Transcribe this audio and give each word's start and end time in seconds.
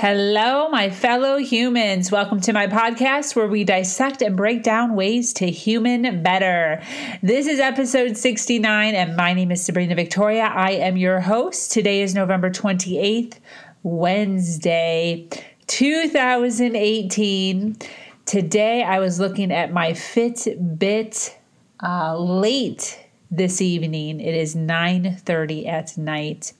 Hello, 0.00 0.68
my 0.68 0.90
fellow 0.90 1.38
humans. 1.38 2.12
Welcome 2.12 2.40
to 2.42 2.52
my 2.52 2.68
podcast 2.68 3.34
where 3.34 3.48
we 3.48 3.64
dissect 3.64 4.22
and 4.22 4.36
break 4.36 4.62
down 4.62 4.94
ways 4.94 5.32
to 5.32 5.50
human 5.50 6.22
better. 6.22 6.80
This 7.20 7.48
is 7.48 7.58
episode 7.58 8.16
69, 8.16 8.94
and 8.94 9.16
my 9.16 9.32
name 9.32 9.50
is 9.50 9.64
Sabrina 9.64 9.96
Victoria. 9.96 10.44
I 10.44 10.70
am 10.70 10.96
your 10.96 11.18
host. 11.18 11.72
Today 11.72 12.00
is 12.00 12.14
November 12.14 12.48
28th, 12.48 13.40
Wednesday, 13.82 15.28
2018. 15.66 17.76
Today 18.24 18.84
I 18.84 19.00
was 19.00 19.18
looking 19.18 19.50
at 19.50 19.72
my 19.72 19.94
Fitbit 19.94 21.34
uh, 21.82 22.16
late 22.16 23.04
this 23.30 23.60
evening. 23.60 24.20
It 24.20 24.34
is 24.34 24.54
9:30 24.54 25.66
at 25.66 25.96
night. 25.98 26.52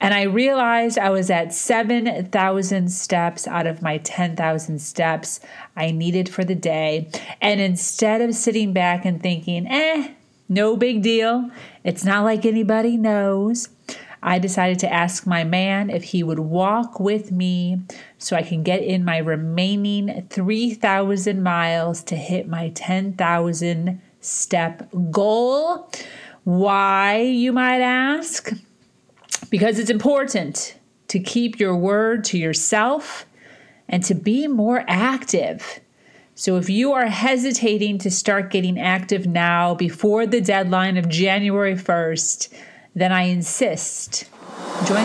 And 0.00 0.14
I 0.14 0.22
realized 0.22 0.98
I 0.98 1.10
was 1.10 1.30
at 1.30 1.52
7,000 1.52 2.90
steps 2.90 3.46
out 3.46 3.66
of 3.66 3.82
my 3.82 3.98
10,000 3.98 4.80
steps 4.80 5.40
I 5.76 5.90
needed 5.90 6.28
for 6.28 6.44
the 6.44 6.54
day. 6.54 7.08
And 7.40 7.60
instead 7.60 8.20
of 8.20 8.34
sitting 8.34 8.72
back 8.72 9.04
and 9.04 9.22
thinking, 9.22 9.66
"Eh, 9.66 10.08
no 10.48 10.76
big 10.76 11.02
deal. 11.02 11.50
It's 11.84 12.04
not 12.04 12.24
like 12.24 12.46
anybody 12.46 12.96
knows." 12.96 13.68
I 14.24 14.38
decided 14.38 14.78
to 14.80 14.92
ask 14.92 15.26
my 15.26 15.42
man 15.42 15.90
if 15.90 16.04
he 16.04 16.22
would 16.22 16.38
walk 16.38 17.00
with 17.00 17.32
me 17.32 17.80
so 18.18 18.36
I 18.36 18.42
can 18.42 18.62
get 18.62 18.80
in 18.80 19.04
my 19.04 19.18
remaining 19.18 20.26
3,000 20.30 21.42
miles 21.42 22.04
to 22.04 22.14
hit 22.14 22.46
my 22.46 22.68
10,000 22.68 24.00
step 24.22 24.88
goal. 25.10 25.90
Why, 26.44 27.18
you 27.20 27.52
might 27.52 27.80
ask? 27.80 28.50
Because 29.50 29.78
it's 29.78 29.90
important 29.90 30.76
to 31.08 31.20
keep 31.20 31.60
your 31.60 31.76
word 31.76 32.24
to 32.24 32.38
yourself 32.38 33.26
and 33.88 34.02
to 34.04 34.14
be 34.14 34.48
more 34.48 34.84
active. 34.88 35.80
So, 36.34 36.56
if 36.56 36.70
you 36.70 36.92
are 36.94 37.06
hesitating 37.06 37.98
to 37.98 38.10
start 38.10 38.50
getting 38.50 38.80
active 38.80 39.26
now 39.26 39.74
before 39.74 40.26
the 40.26 40.40
deadline 40.40 40.96
of 40.96 41.10
January 41.10 41.74
1st, 41.74 42.48
then 42.94 43.12
I 43.12 43.24
insist. 43.24 44.24
Join 44.86 45.04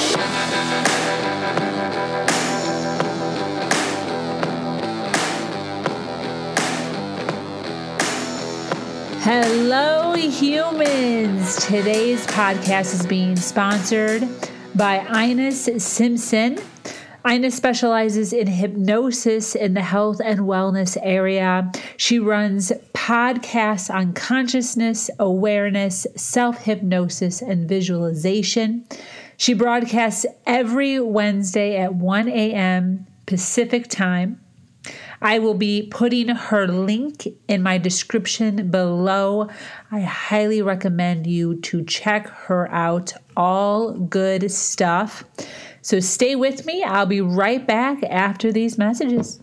Hello, 9.23 10.13
humans. 10.13 11.55
Today's 11.65 12.25
podcast 12.27 12.93
is 12.93 13.05
being 13.05 13.35
sponsored 13.35 14.27
by 14.75 14.99
Ines 15.07 15.83
Simpson. 15.83 16.57
Ines 17.25 17.55
specializes 17.55 18.33
in 18.33 18.47
hypnosis 18.47 19.55
in 19.55 19.75
the 19.75 19.81
health 19.81 20.19
and 20.23 20.41
wellness 20.41 20.97
area. 21.01 21.71
She 21.97 22.19
runs 22.19 22.71
podcasts 22.93 23.93
on 23.93 24.13
consciousness, 24.13 25.09
awareness, 25.19 26.07
self 26.15 26.63
hypnosis, 26.63 27.41
and 27.41 27.69
visualization. 27.69 28.85
She 29.41 29.55
broadcasts 29.55 30.27
every 30.45 30.99
Wednesday 30.99 31.75
at 31.75 31.95
1 31.95 32.27
a.m. 32.27 33.07
Pacific 33.25 33.87
time. 33.87 34.39
I 35.19 35.39
will 35.39 35.55
be 35.55 35.87
putting 35.89 36.27
her 36.27 36.67
link 36.67 37.27
in 37.47 37.63
my 37.63 37.79
description 37.79 38.69
below. 38.69 39.49
I 39.91 40.01
highly 40.01 40.61
recommend 40.61 41.25
you 41.25 41.55
to 41.61 41.83
check 41.83 42.27
her 42.27 42.71
out. 42.71 43.13
All 43.35 43.93
good 43.93 44.51
stuff. 44.51 45.23
So 45.81 45.99
stay 45.99 46.35
with 46.35 46.67
me. 46.67 46.83
I'll 46.83 47.07
be 47.07 47.21
right 47.21 47.65
back 47.65 48.03
after 48.03 48.51
these 48.51 48.77
messages. 48.77 49.39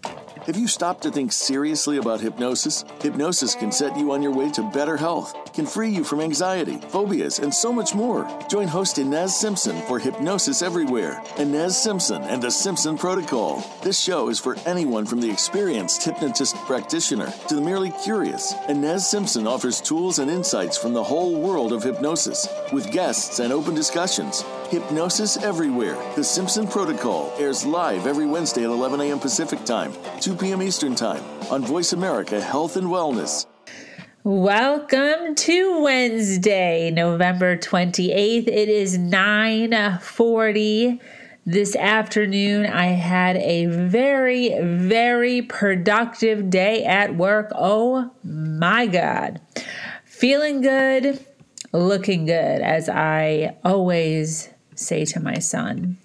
Have 0.49 0.57
you 0.57 0.67
stopped 0.67 1.03
to 1.03 1.11
think 1.11 1.31
seriously 1.31 1.99
about 1.99 2.23
hypnosis? 2.23 2.83
Hypnosis 3.03 3.55
can 3.55 3.71
set 3.71 3.95
you 3.99 4.13
on 4.13 4.23
your 4.23 4.33
way 4.33 4.51
to 4.53 4.63
better 4.63 4.97
health, 4.97 5.35
can 5.53 5.67
free 5.67 5.91
you 5.91 6.03
from 6.03 6.23
anxiety, 6.23 6.79
phobias, 6.89 7.39
and 7.39 7.53
so 7.53 7.71
much 7.71 7.95
more. 7.95 8.27
Join 8.49 8.67
host 8.67 8.97
Ines 8.97 9.37
Simpson 9.37 9.79
for 9.83 9.99
Hypnosis 9.99 10.63
Everywhere. 10.63 11.23
Ines 11.37 11.77
Simpson 11.77 12.23
and 12.23 12.41
the 12.41 12.51
Simpson 12.51 12.97
Protocol. 12.97 13.63
This 13.83 14.01
show 14.01 14.31
is 14.31 14.41
for 14.41 14.57
anyone 14.65 15.05
from 15.05 15.21
the 15.21 15.31
experienced 15.31 16.03
hypnotist 16.03 16.57
practitioner 16.65 17.31
to 17.49 17.55
the 17.55 17.61
merely 17.61 17.93
curious. 18.03 18.55
Ines 18.71 19.07
Simpson 19.07 19.47
offers 19.47 19.83
tools 19.83 20.19
and 20.19 20.31
insights 20.31 20.79
from 20.79 20.95
the 20.95 21.05
whole 21.05 21.39
world 21.39 21.75
of 21.75 21.83
hypnosis 21.83 22.49
with 22.73 22.91
guests 22.91 23.39
and 23.39 23.53
open 23.53 23.75
discussions. 23.75 24.43
Hypnosis 24.69 25.39
Everywhere. 25.39 25.97
The 26.15 26.23
Simpson 26.23 26.67
Protocol 26.67 27.33
airs 27.39 27.65
live 27.65 28.07
every 28.07 28.27
Wednesday 28.27 28.65
at 28.65 28.71
11 28.71 29.01
a.m. 29.01 29.19
Pacific 29.19 29.65
Time, 29.65 29.95
2 30.21 30.37
p.m. 30.37 30.63
Eastern 30.63 30.95
Time 30.95 31.25
on 31.51 31.65
Voice 31.65 31.95
America 31.95 32.39
Health 32.39 32.77
and 32.77 32.89
Wellness. 32.89 33.47
Welcome 34.25 35.35
to 35.37 35.81
Wednesday, 35.81 36.91
November 36.91 37.57
28th. 37.57 38.47
It 38.47 38.69
is 38.69 38.99
9:40 38.99 41.01
this 41.47 41.75
afternoon. 41.75 42.67
I 42.67 42.89
had 42.89 43.39
a 43.39 43.65
very 43.65 44.55
very 44.61 45.41
productive 45.41 46.51
day 46.51 46.85
at 46.85 47.17
work. 47.17 47.51
Oh 47.55 48.11
my 48.23 48.87
god. 48.87 49.41
Feeling 50.05 50.61
good, 50.61 51.25
looking 51.73 52.27
good 52.27 52.61
as 52.61 52.91
I 52.91 53.57
always 53.65 54.51
say 54.79 55.05
to 55.07 55.21
my 55.21 55.39
son. 55.39 55.99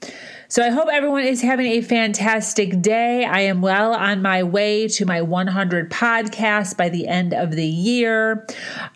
So 0.47 0.63
I 0.63 0.69
hope 0.69 0.87
everyone 0.91 1.23
is 1.23 1.41
having 1.41 1.65
a 1.65 1.81
fantastic 1.81 2.79
day. 2.81 3.25
I 3.25 3.39
am 3.39 3.61
well 3.61 3.93
on 3.93 4.21
my 4.21 4.43
way 4.43 4.87
to 4.89 5.05
my 5.05 5.21
100 5.21 5.89
podcast 5.89 6.77
by 6.77 6.89
the 6.89 7.07
end 7.07 7.33
of 7.33 7.51
the 7.51 7.65
year. 7.65 8.45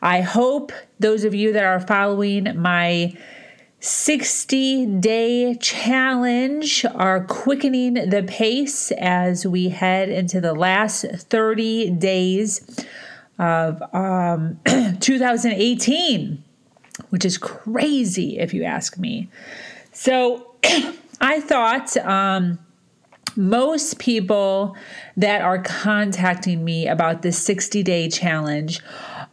I 0.01 0.21
hope 0.21 0.71
those 0.99 1.23
of 1.23 1.33
you 1.33 1.53
that 1.53 1.63
are 1.63 1.79
following 1.79 2.61
my 2.61 3.17
60 3.79 4.85
day 4.99 5.55
challenge 5.55 6.85
are 6.95 7.23
quickening 7.25 7.93
the 7.93 8.23
pace 8.27 8.91
as 8.91 9.45
we 9.45 9.69
head 9.69 10.09
into 10.09 10.41
the 10.41 10.53
last 10.53 11.05
30 11.05 11.91
days 11.91 12.85
of 13.39 13.81
um, 13.93 14.59
2018, 14.99 16.43
which 17.09 17.23
is 17.23 17.37
crazy 17.37 18.39
if 18.39 18.53
you 18.53 18.63
ask 18.63 18.97
me. 18.97 19.29
So 19.99 20.53
I 21.21 21.41
thought 21.41 21.97
um, 21.97 22.59
most 23.35 23.97
people 23.97 24.77
that 25.17 25.41
are 25.41 25.59
contacting 25.63 26.63
me 26.63 26.87
about 26.87 27.23
this 27.23 27.39
60 27.39 27.81
day 27.81 28.07
challenge 28.07 28.79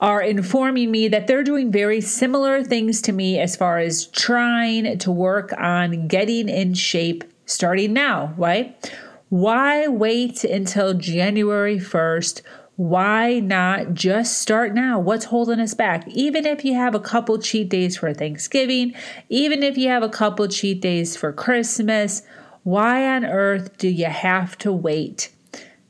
are 0.00 0.22
informing 0.22 0.90
me 0.90 1.08
that 1.08 1.26
they're 1.26 1.44
doing 1.44 1.70
very 1.70 2.00
similar 2.00 2.64
things 2.64 3.02
to 3.02 3.12
me 3.12 3.38
as 3.38 3.56
far 3.56 3.78
as 3.78 4.06
trying 4.06 4.96
to 4.96 5.12
work 5.12 5.52
on 5.58 6.08
getting 6.08 6.48
in 6.48 6.72
shape 6.72 7.24
starting 7.44 7.92
now, 7.92 8.32
right? 8.38 8.90
Why 9.28 9.86
wait 9.86 10.44
until 10.44 10.94
January 10.94 11.78
1st? 11.78 12.40
Why 12.76 13.38
not 13.38 13.94
just 13.94 14.38
start 14.40 14.74
now? 14.74 14.98
What's 14.98 15.26
holding 15.26 15.60
us 15.60 15.74
back? 15.74 16.08
Even 16.08 16.44
if 16.44 16.64
you 16.64 16.74
have 16.74 16.94
a 16.94 17.00
couple 17.00 17.38
cheat 17.38 17.68
days 17.68 17.96
for 17.96 18.12
Thanksgiving, 18.12 18.94
even 19.28 19.62
if 19.62 19.78
you 19.78 19.88
have 19.88 20.02
a 20.02 20.08
couple 20.08 20.48
cheat 20.48 20.80
days 20.80 21.16
for 21.16 21.32
Christmas, 21.32 22.22
why 22.64 23.06
on 23.14 23.24
earth 23.24 23.78
do 23.78 23.88
you 23.88 24.06
have 24.06 24.58
to 24.58 24.72
wait 24.72 25.30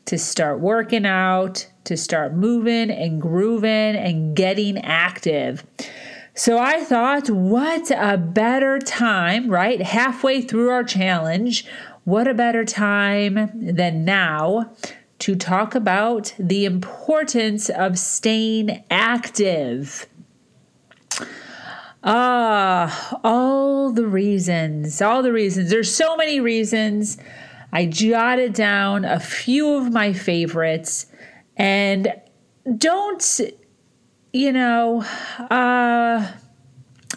to 0.04 0.18
start 0.18 0.60
working 0.60 1.06
out, 1.06 1.66
to 1.84 1.96
start 1.96 2.34
moving 2.34 2.90
and 2.90 3.22
grooving 3.22 3.96
and 3.96 4.36
getting 4.36 4.76
active? 4.78 5.64
So 6.34 6.58
I 6.58 6.84
thought, 6.84 7.30
what 7.30 7.90
a 7.92 8.18
better 8.18 8.78
time, 8.78 9.48
right? 9.48 9.80
Halfway 9.80 10.42
through 10.42 10.68
our 10.68 10.84
challenge, 10.84 11.64
what 12.02 12.28
a 12.28 12.34
better 12.34 12.64
time 12.64 13.50
than 13.54 14.04
now 14.04 14.72
to 15.24 15.34
talk 15.34 15.74
about 15.74 16.34
the 16.38 16.66
importance 16.66 17.70
of 17.70 17.98
staying 17.98 18.84
active. 18.90 20.06
Ah, 22.02 23.18
all 23.24 23.90
the 23.90 24.06
reasons, 24.06 25.00
all 25.00 25.22
the 25.22 25.32
reasons. 25.32 25.70
There's 25.70 25.90
so 25.90 26.14
many 26.14 26.40
reasons. 26.40 27.16
I 27.72 27.86
jotted 27.86 28.52
down 28.52 29.06
a 29.06 29.18
few 29.18 29.72
of 29.76 29.90
my 29.90 30.12
favorites 30.12 31.06
and 31.56 32.12
don't, 32.76 33.40
you 34.34 34.52
know, 34.52 35.06
uh, 35.38 36.32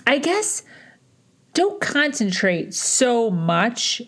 I 0.07 0.17
guess 0.19 0.63
don't 1.53 1.81
concentrate 1.81 2.73
so 2.73 3.29
much 3.29 4.01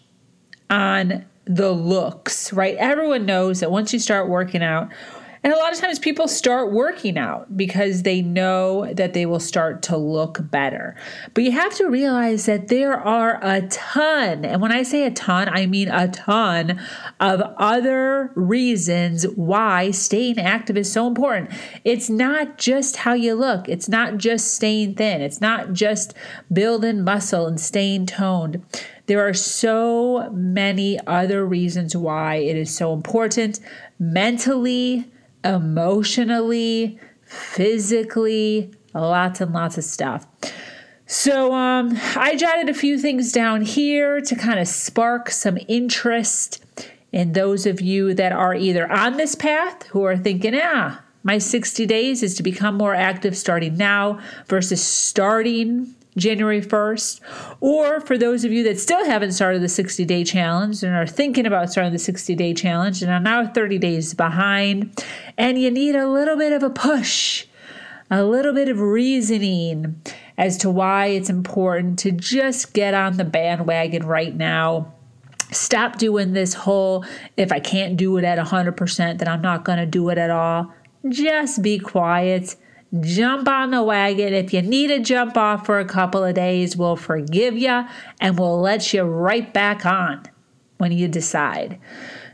on 0.69 1.25
the 1.49 1.71
looks, 1.71 2.53
right? 2.53 2.75
Everyone 2.77 3.25
knows 3.25 3.59
that 3.59 3.71
once 3.71 3.91
you 3.91 3.99
start 3.99 4.29
working 4.29 4.61
out, 4.61 4.89
and 5.41 5.53
a 5.53 5.57
lot 5.57 5.71
of 5.71 5.79
times 5.79 5.99
people 5.99 6.27
start 6.27 6.73
working 6.73 7.17
out 7.17 7.55
because 7.55 8.03
they 8.03 8.21
know 8.21 8.93
that 8.93 9.13
they 9.13 9.25
will 9.25 9.39
start 9.39 9.81
to 9.83 9.95
look 9.95 10.39
better. 10.51 10.97
But 11.33 11.45
you 11.45 11.51
have 11.53 11.73
to 11.75 11.87
realize 11.87 12.45
that 12.45 12.67
there 12.67 12.93
are 12.93 13.39
a 13.41 13.61
ton, 13.67 14.43
and 14.43 14.61
when 14.61 14.73
I 14.73 14.83
say 14.83 15.05
a 15.05 15.11
ton, 15.11 15.47
I 15.47 15.65
mean 15.65 15.87
a 15.87 16.09
ton 16.09 16.79
of 17.21 17.41
other 17.57 18.33
reasons 18.35 19.23
why 19.29 19.91
staying 19.91 20.39
active 20.39 20.75
is 20.75 20.91
so 20.91 21.07
important. 21.07 21.51
It's 21.85 22.09
not 22.09 22.57
just 22.57 22.97
how 22.97 23.13
you 23.13 23.33
look, 23.33 23.69
it's 23.69 23.87
not 23.87 24.17
just 24.17 24.53
staying 24.53 24.95
thin, 24.95 25.21
it's 25.21 25.39
not 25.39 25.71
just 25.71 26.13
building 26.51 27.03
muscle 27.03 27.47
and 27.47 27.59
staying 27.59 28.07
toned. 28.07 28.61
There 29.09 29.27
are 29.27 29.33
so 29.33 30.29
many 30.31 30.99
other 31.07 31.43
reasons 31.43 31.97
why 31.97 32.35
it 32.35 32.55
is 32.55 32.69
so 32.69 32.93
important 32.93 33.59
mentally 33.97 35.11
emotionally, 35.43 36.99
physically, 37.23 38.69
lots 38.93 39.41
and 39.41 39.51
lots 39.51 39.79
of 39.79 39.83
stuff. 39.83 40.27
So 41.07 41.55
um, 41.55 41.97
I 42.15 42.35
jotted 42.35 42.69
a 42.69 42.73
few 42.75 42.99
things 42.99 43.31
down 43.31 43.63
here 43.63 44.21
to 44.21 44.35
kind 44.35 44.59
of 44.59 44.67
spark 44.67 45.31
some 45.31 45.57
interest 45.67 46.63
in 47.11 47.31
those 47.31 47.65
of 47.65 47.81
you 47.81 48.13
that 48.13 48.31
are 48.31 48.53
either 48.53 48.91
on 48.91 49.17
this 49.17 49.33
path 49.33 49.87
who 49.87 50.03
are 50.03 50.17
thinking, 50.17 50.53
ah, 50.61 51.01
my 51.23 51.39
60 51.39 51.83
days 51.87 52.21
is 52.21 52.35
to 52.35 52.43
become 52.43 52.75
more 52.75 52.93
active 52.93 53.35
starting 53.35 53.75
now 53.75 54.19
versus 54.45 54.83
starting 54.85 55.95
January 56.19 56.61
1st, 56.61 57.21
or 57.59 57.99
for 58.01 58.17
those 58.17 58.43
of 58.43 58.51
you 58.51 58.63
that 58.63 58.79
still 58.79 59.05
haven't 59.05 59.31
started 59.31 59.61
the 59.61 59.69
60 59.69 60.05
day 60.05 60.23
challenge 60.23 60.83
and 60.83 60.93
are 60.93 61.07
thinking 61.07 61.45
about 61.45 61.71
starting 61.71 61.93
the 61.93 61.99
60 61.99 62.35
day 62.35 62.53
challenge 62.53 63.01
and 63.01 63.11
are 63.11 63.19
now 63.19 63.47
30 63.47 63.77
days 63.77 64.13
behind, 64.13 65.03
and 65.37 65.59
you 65.59 65.71
need 65.71 65.95
a 65.95 66.07
little 66.07 66.37
bit 66.37 66.53
of 66.53 66.63
a 66.63 66.69
push, 66.69 67.45
a 68.11 68.23
little 68.23 68.53
bit 68.53 68.69
of 68.69 68.79
reasoning 68.79 70.01
as 70.37 70.57
to 70.57 70.69
why 70.69 71.07
it's 71.07 71.29
important 71.29 71.99
to 71.99 72.11
just 72.11 72.73
get 72.73 72.93
on 72.93 73.17
the 73.17 73.25
bandwagon 73.25 74.05
right 74.05 74.35
now. 74.35 74.93
Stop 75.51 75.97
doing 75.97 76.33
this 76.33 76.53
whole 76.53 77.03
if 77.35 77.51
I 77.51 77.59
can't 77.59 77.97
do 77.97 78.17
it 78.17 78.23
at 78.23 78.37
100%, 78.37 79.17
then 79.17 79.27
I'm 79.27 79.41
not 79.41 79.65
going 79.65 79.79
to 79.79 79.85
do 79.85 80.09
it 80.09 80.17
at 80.17 80.29
all. 80.29 80.71
Just 81.09 81.61
be 81.61 81.79
quiet 81.79 82.55
jump 83.01 83.47
on 83.47 83.71
the 83.71 83.83
wagon. 83.83 84.33
If 84.33 84.53
you 84.53 84.61
need 84.61 84.87
to 84.87 84.99
jump 84.99 85.37
off 85.37 85.65
for 85.65 85.79
a 85.79 85.85
couple 85.85 86.23
of 86.23 86.35
days, 86.35 86.75
we'll 86.75 86.95
forgive 86.95 87.57
you 87.57 87.85
and 88.19 88.37
we'll 88.37 88.59
let 88.59 88.93
you 88.93 89.03
right 89.03 89.53
back 89.53 89.85
on 89.85 90.23
when 90.77 90.91
you 90.91 91.07
decide. 91.07 91.79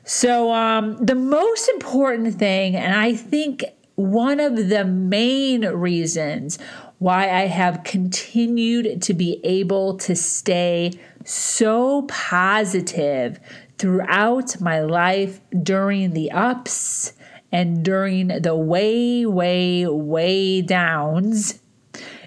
So, 0.04 0.54
um, 0.54 0.98
the 1.04 1.16
most 1.16 1.68
important 1.70 2.36
thing, 2.36 2.76
and 2.76 2.94
I 2.94 3.16
think 3.16 3.64
one 3.96 4.40
of 4.40 4.70
the 4.70 4.86
main 4.86 5.66
reasons 5.66 6.60
why 7.00 7.24
I 7.24 7.48
have 7.48 7.84
continued 7.84 9.02
to 9.02 9.14
be 9.14 9.40
able 9.44 9.98
to 9.98 10.16
stay 10.16 10.94
so 11.26 12.04
positive 12.04 13.40
throughout 13.78 14.62
my 14.62 14.82
life 14.82 15.42
during 15.64 16.14
the 16.14 16.32
ups 16.32 17.14
and 17.52 17.84
during 17.84 18.28
the 18.28 18.56
way, 18.56 19.26
way, 19.26 19.86
way 19.86 20.62
downs 20.62 21.60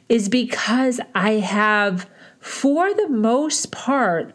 is 0.09 0.29
because 0.29 1.00
I 1.15 1.32
have, 1.32 2.09
for 2.41 2.94
the 2.94 3.09
most 3.09 3.70
part, 3.70 4.35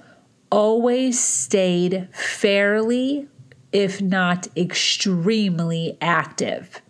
always 0.51 1.19
stayed 1.19 2.07
fairly, 2.13 3.27
if 3.71 4.01
not 4.01 4.47
extremely 4.55 5.97
active. 5.99 6.81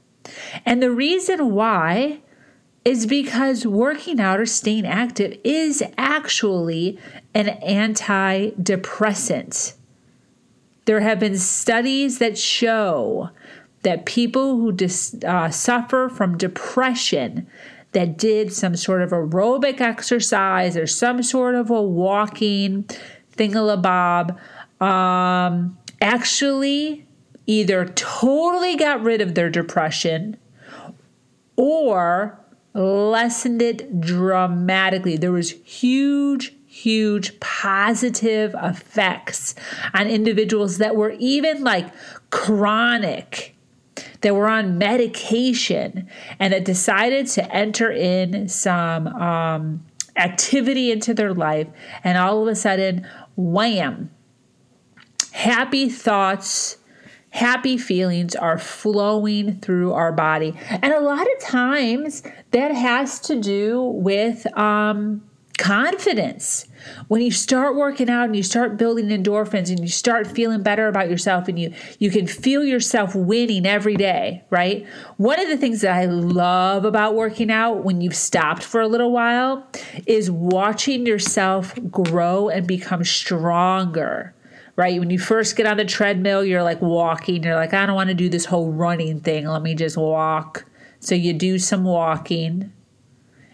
And 0.65 0.83
the 0.83 0.91
reason 0.91 1.53
why 1.53 2.19
is 2.83 3.05
because 3.05 3.65
working 3.65 4.19
out 4.19 4.41
or 4.41 4.45
staying 4.45 4.85
active 4.85 5.39
is 5.43 5.81
actually 5.97 6.99
an 7.33 7.45
antidepressant. 7.65 9.75
There 10.85 10.99
have 10.99 11.19
been 11.19 11.37
studies 11.37 12.19
that 12.19 12.37
show 12.37 13.29
that 13.83 14.05
people 14.05 14.57
who 14.57 14.71
dis, 14.71 15.15
uh, 15.25 15.49
suffer 15.49 16.09
from 16.09 16.37
depression 16.37 17.47
that 17.91 18.17
did 18.17 18.51
some 18.51 18.75
sort 18.75 19.01
of 19.01 19.11
aerobic 19.11 19.79
exercise 19.79 20.75
or 20.75 20.87
some 20.87 21.21
sort 21.21 21.55
of 21.55 21.69
a 21.69 21.81
walking 21.81 22.83
thingalabob 23.37 24.37
um, 24.81 25.77
actually 26.01 27.05
either 27.45 27.85
totally 27.85 28.75
got 28.75 29.01
rid 29.01 29.21
of 29.21 29.35
their 29.35 29.49
depression 29.49 30.35
or 31.55 32.39
lessened 32.73 33.61
it 33.61 34.01
dramatically. 34.01 35.17
There 35.17 35.31
was 35.31 35.51
huge 35.51 36.53
huge 36.73 37.39
positive 37.39 38.55
effects 38.63 39.53
on 39.93 40.07
individuals 40.07 40.79
that 40.79 40.95
were 40.95 41.15
even 41.19 41.63
like 41.63 41.85
chronic 42.31 43.52
that 44.23 44.35
were 44.35 44.49
on 44.49 44.77
medication 44.77 46.09
and 46.39 46.51
that 46.51 46.65
decided 46.65 47.27
to 47.27 47.55
enter 47.55 47.91
in 47.91 48.49
some 48.49 49.07
um, 49.07 49.85
activity 50.15 50.91
into 50.91 51.13
their 51.13 51.33
life, 51.33 51.67
and 52.03 52.17
all 52.17 52.41
of 52.41 52.47
a 52.47 52.55
sudden, 52.55 53.07
wham, 53.35 54.09
happy 55.31 55.89
thoughts 55.89 56.77
happy 57.33 57.79
feelings 57.79 58.35
are 58.35 58.59
flowing 58.59 59.59
through 59.59 59.91
our 59.91 60.11
body. 60.11 60.53
And 60.69 60.93
a 60.93 60.99
lot 60.99 61.21
of 61.21 61.39
times 61.39 62.21
that 62.51 62.71
has 62.71 63.19
to 63.21 63.41
do 63.41 63.81
with 63.81 64.45
um, 64.55 65.27
confidence. 65.57 66.67
When 67.07 67.21
you 67.21 67.31
start 67.31 67.75
working 67.75 68.09
out 68.09 68.25
and 68.25 68.35
you 68.35 68.43
start 68.43 68.77
building 68.77 69.07
endorphins 69.07 69.69
and 69.69 69.79
you 69.79 69.87
start 69.87 70.27
feeling 70.27 70.63
better 70.63 70.87
about 70.87 71.09
yourself 71.09 71.47
and 71.47 71.59
you 71.59 71.73
you 71.99 72.09
can 72.09 72.27
feel 72.27 72.63
yourself 72.63 73.15
winning 73.15 73.65
every 73.65 73.95
day, 73.95 74.43
right? 74.49 74.85
One 75.17 75.39
of 75.39 75.47
the 75.47 75.57
things 75.57 75.81
that 75.81 75.93
I 75.93 76.05
love 76.05 76.85
about 76.85 77.15
working 77.15 77.51
out 77.51 77.83
when 77.83 78.01
you've 78.01 78.15
stopped 78.15 78.63
for 78.63 78.81
a 78.81 78.87
little 78.87 79.11
while 79.11 79.67
is 80.05 80.29
watching 80.29 81.05
yourself 81.05 81.73
grow 81.89 82.49
and 82.49 82.67
become 82.67 83.03
stronger 83.03 84.33
right? 84.75 84.99
When 84.99 85.09
you 85.09 85.19
first 85.19 85.55
get 85.55 85.67
on 85.67 85.77
the 85.77 85.85
treadmill, 85.85 86.43
you're 86.43 86.63
like 86.63 86.81
walking. 86.81 87.43
You're 87.43 87.55
like, 87.55 87.73
I 87.73 87.85
don't 87.85 87.95
want 87.95 88.09
to 88.09 88.15
do 88.15 88.29
this 88.29 88.45
whole 88.45 88.71
running 88.71 89.19
thing. 89.19 89.45
Let 89.45 89.61
me 89.61 89.75
just 89.75 89.97
walk. 89.97 90.65
So 90.99 91.15
you 91.15 91.33
do 91.33 91.59
some 91.59 91.83
walking. 91.83 92.71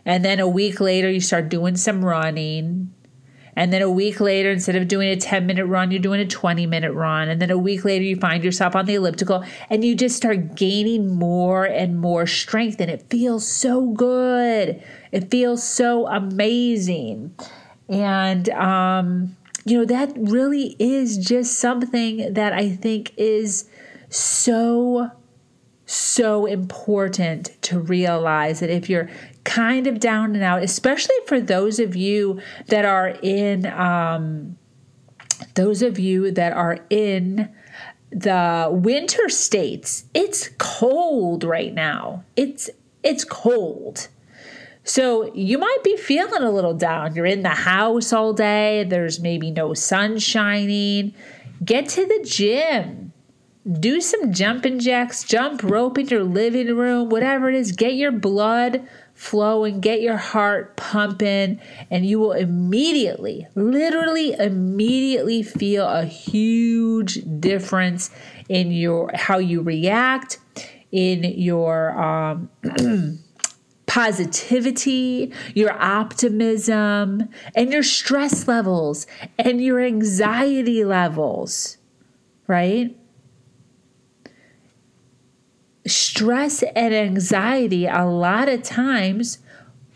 And 0.05 0.23
then 0.23 0.39
a 0.39 0.47
week 0.47 0.79
later, 0.79 1.09
you 1.09 1.19
start 1.19 1.49
doing 1.49 1.75
some 1.75 2.05
running. 2.05 2.93
And 3.59 3.73
then 3.73 3.81
a 3.81 3.89
week 3.89 4.21
later, 4.21 4.49
instead 4.51 4.77
of 4.77 4.87
doing 4.87 5.09
a 5.09 5.17
10 5.17 5.45
minute 5.45 5.65
run, 5.65 5.91
you're 5.91 5.99
doing 5.99 6.21
a 6.21 6.25
20 6.25 6.65
minute 6.65 6.93
run. 6.93 7.27
And 7.27 7.41
then 7.41 7.51
a 7.51 7.57
week 7.57 7.83
later, 7.83 8.05
you 8.05 8.15
find 8.15 8.41
yourself 8.41 8.73
on 8.73 8.85
the 8.85 8.95
elliptical 8.95 9.43
and 9.69 9.83
you 9.83 9.95
just 9.95 10.15
start 10.15 10.55
gaining 10.55 11.13
more 11.13 11.65
and 11.65 11.99
more 11.99 12.25
strength. 12.25 12.79
And 12.79 12.89
it 12.89 13.09
feels 13.09 13.45
so 13.45 13.87
good. 13.87 14.81
It 15.11 15.29
feels 15.29 15.61
so 15.61 16.07
amazing. 16.07 17.35
And, 17.89 18.47
um, 18.51 19.35
you 19.65 19.77
know, 19.77 19.85
that 19.85 20.13
really 20.15 20.77
is 20.79 21.17
just 21.17 21.59
something 21.59 22.33
that 22.33 22.53
I 22.53 22.69
think 22.69 23.11
is 23.17 23.69
so 24.07 25.11
so 25.85 26.45
important 26.45 27.59
to 27.63 27.79
realize 27.79 28.59
that 28.59 28.69
if 28.69 28.87
you're 28.89 29.09
kind 29.49 29.87
of 29.87 29.99
down 29.99 30.35
and 30.35 30.43
out, 30.43 30.61
especially 30.61 31.15
for 31.25 31.41
those 31.41 31.79
of 31.79 31.95
you 31.95 32.39
that 32.67 32.85
are 32.85 33.17
in, 33.23 33.65
um, 33.65 34.57
those 35.55 35.81
of 35.81 35.97
you 35.97 36.29
that 36.31 36.53
are 36.53 36.77
in 36.91 37.49
the 38.11 38.69
winter 38.71 39.27
states, 39.27 40.05
it's 40.13 40.49
cold 40.59 41.43
right 41.43 41.73
now. 41.73 42.23
It's 42.35 42.69
it's 43.01 43.23
cold. 43.23 44.07
So 44.83 45.33
you 45.33 45.57
might 45.57 45.83
be 45.83 45.97
feeling 45.97 46.43
a 46.43 46.51
little 46.51 46.73
down. 46.73 47.15
You're 47.15 47.25
in 47.25 47.43
the 47.43 47.49
house 47.49 48.13
all 48.13 48.33
day, 48.33 48.85
there's 48.87 49.19
maybe 49.19 49.51
no 49.51 49.73
sun 49.73 50.19
shining. 50.19 51.13
Get 51.63 51.89
to 51.89 52.05
the 52.05 52.23
gym 52.23 53.09
do 53.69 54.01
some 54.01 54.31
jumping 54.31 54.79
jacks, 54.79 55.23
jump 55.23 55.61
rope 55.63 55.97
in 55.97 56.07
your 56.07 56.23
living 56.23 56.75
room, 56.75 57.09
whatever 57.09 57.49
it 57.49 57.55
is. 57.55 57.71
Get 57.71 57.93
your 57.93 58.11
blood 58.11 58.87
flowing, 59.19 59.81
get 59.81 59.99
your 59.99 60.15
heart 60.15 60.77
pumping, 60.77 61.59
and 61.91 62.05
you 62.05 62.17
will 62.17 62.31
immediately, 62.31 63.45
literally 63.53 64.31
immediately 64.31 65.43
feel 65.43 65.85
a 65.85 66.05
huge 66.05 67.19
difference 67.41 68.11
in 68.47 68.71
your 68.71 69.11
how 69.13 69.37
you 69.37 69.61
react, 69.61 70.39
in 70.93 71.25
your 71.37 71.99
um, 71.99 72.49
positivity, 73.87 75.33
your 75.53 75.73
optimism, 75.73 77.27
and 77.53 77.73
your 77.73 77.83
stress 77.83 78.47
levels 78.47 79.05
and 79.37 79.61
your 79.61 79.81
anxiety 79.81 80.85
levels, 80.85 81.77
right? 82.47 82.95
Stress 85.89 86.63
and 86.75 86.93
anxiety 86.93 87.85
a 87.85 88.05
lot 88.05 88.47
of 88.47 88.63
times 88.63 89.39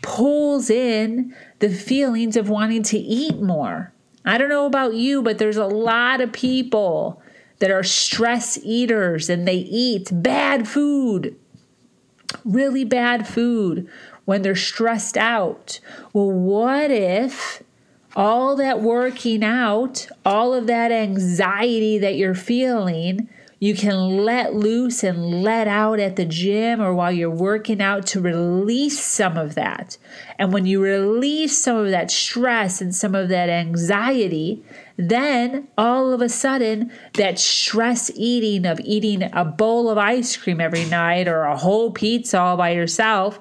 pulls 0.02 0.68
in 0.68 1.34
the 1.60 1.70
feelings 1.70 2.36
of 2.36 2.48
wanting 2.48 2.82
to 2.82 2.98
eat 2.98 3.40
more. 3.40 3.92
I 4.24 4.38
don't 4.38 4.48
know 4.48 4.66
about 4.66 4.94
you, 4.94 5.22
but 5.22 5.38
there's 5.38 5.56
a 5.56 5.66
lot 5.66 6.20
of 6.20 6.32
people 6.32 7.22
that 7.58 7.70
are 7.70 7.82
stress 7.82 8.58
eaters 8.62 9.30
and 9.30 9.46
they 9.46 9.56
eat 9.56 10.10
bad 10.12 10.68
food, 10.68 11.36
really 12.44 12.84
bad 12.84 13.26
food 13.26 13.88
when 14.24 14.42
they're 14.42 14.56
stressed 14.56 15.16
out. 15.16 15.80
Well, 16.12 16.30
what 16.30 16.90
if 16.90 17.62
all 18.16 18.56
that 18.56 18.80
working 18.80 19.42
out, 19.42 20.06
all 20.24 20.54
of 20.54 20.66
that 20.66 20.92
anxiety 20.92 21.98
that 21.98 22.16
you're 22.16 22.34
feeling, 22.34 23.28
you 23.64 23.74
can 23.74 24.24
let 24.24 24.54
loose 24.54 25.02
and 25.02 25.42
let 25.42 25.66
out 25.66 25.98
at 25.98 26.16
the 26.16 26.24
gym 26.26 26.82
or 26.82 26.92
while 26.92 27.10
you're 27.10 27.30
working 27.30 27.80
out 27.80 28.06
to 28.06 28.20
release 28.20 29.02
some 29.02 29.38
of 29.38 29.54
that. 29.54 29.96
And 30.38 30.52
when 30.52 30.66
you 30.66 30.82
release 30.82 31.62
some 31.64 31.78
of 31.78 31.90
that 31.90 32.10
stress 32.10 32.82
and 32.82 32.94
some 32.94 33.14
of 33.14 33.30
that 33.30 33.48
anxiety, 33.48 34.62
then 34.98 35.68
all 35.78 36.12
of 36.12 36.20
a 36.20 36.28
sudden, 36.28 36.92
that 37.14 37.38
stress 37.38 38.10
eating 38.14 38.66
of 38.66 38.80
eating 38.84 39.22
a 39.32 39.46
bowl 39.46 39.88
of 39.88 39.96
ice 39.96 40.36
cream 40.36 40.60
every 40.60 40.84
night 40.84 41.26
or 41.26 41.44
a 41.44 41.56
whole 41.56 41.90
pizza 41.90 42.38
all 42.38 42.58
by 42.58 42.68
yourself 42.68 43.40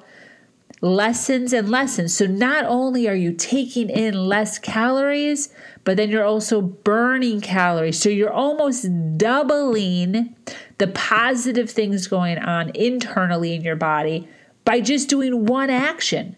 lessens 0.84 1.54
and 1.54 1.70
lessens. 1.70 2.16
So 2.16 2.26
not 2.26 2.66
only 2.66 3.08
are 3.08 3.16
you 3.16 3.32
taking 3.32 3.90
in 3.90 4.28
less 4.28 4.60
calories, 4.60 5.48
but 5.84 5.98
then 5.98 6.10
you're 6.10 6.24
also 6.24 6.62
burning 6.62 7.42
calories. 7.42 8.00
So 8.00 8.10
you're 8.10 8.32
almost 8.32 8.88
doubling 9.18 10.36
the 10.78 10.88
positive 10.88 11.70
things 11.70 12.08
going 12.08 12.38
on 12.38 12.72
internally 12.76 13.54
in 13.54 13.62
your 13.64 13.76
body 13.76 14.28
by 14.66 14.80
just 14.80 15.10
doing 15.10 15.46
one 15.46 15.70
action, 15.70 16.38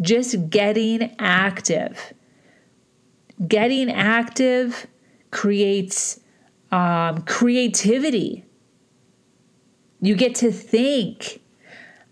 just 0.00 0.48
getting 0.50 1.14
active. 1.18 2.14
Getting 3.46 3.90
active 3.90 4.86
creates 5.30 6.18
um, 6.72 7.22
creativity. 7.22 8.44
You 10.00 10.16
get 10.16 10.34
to 10.36 10.50
think 10.50 11.40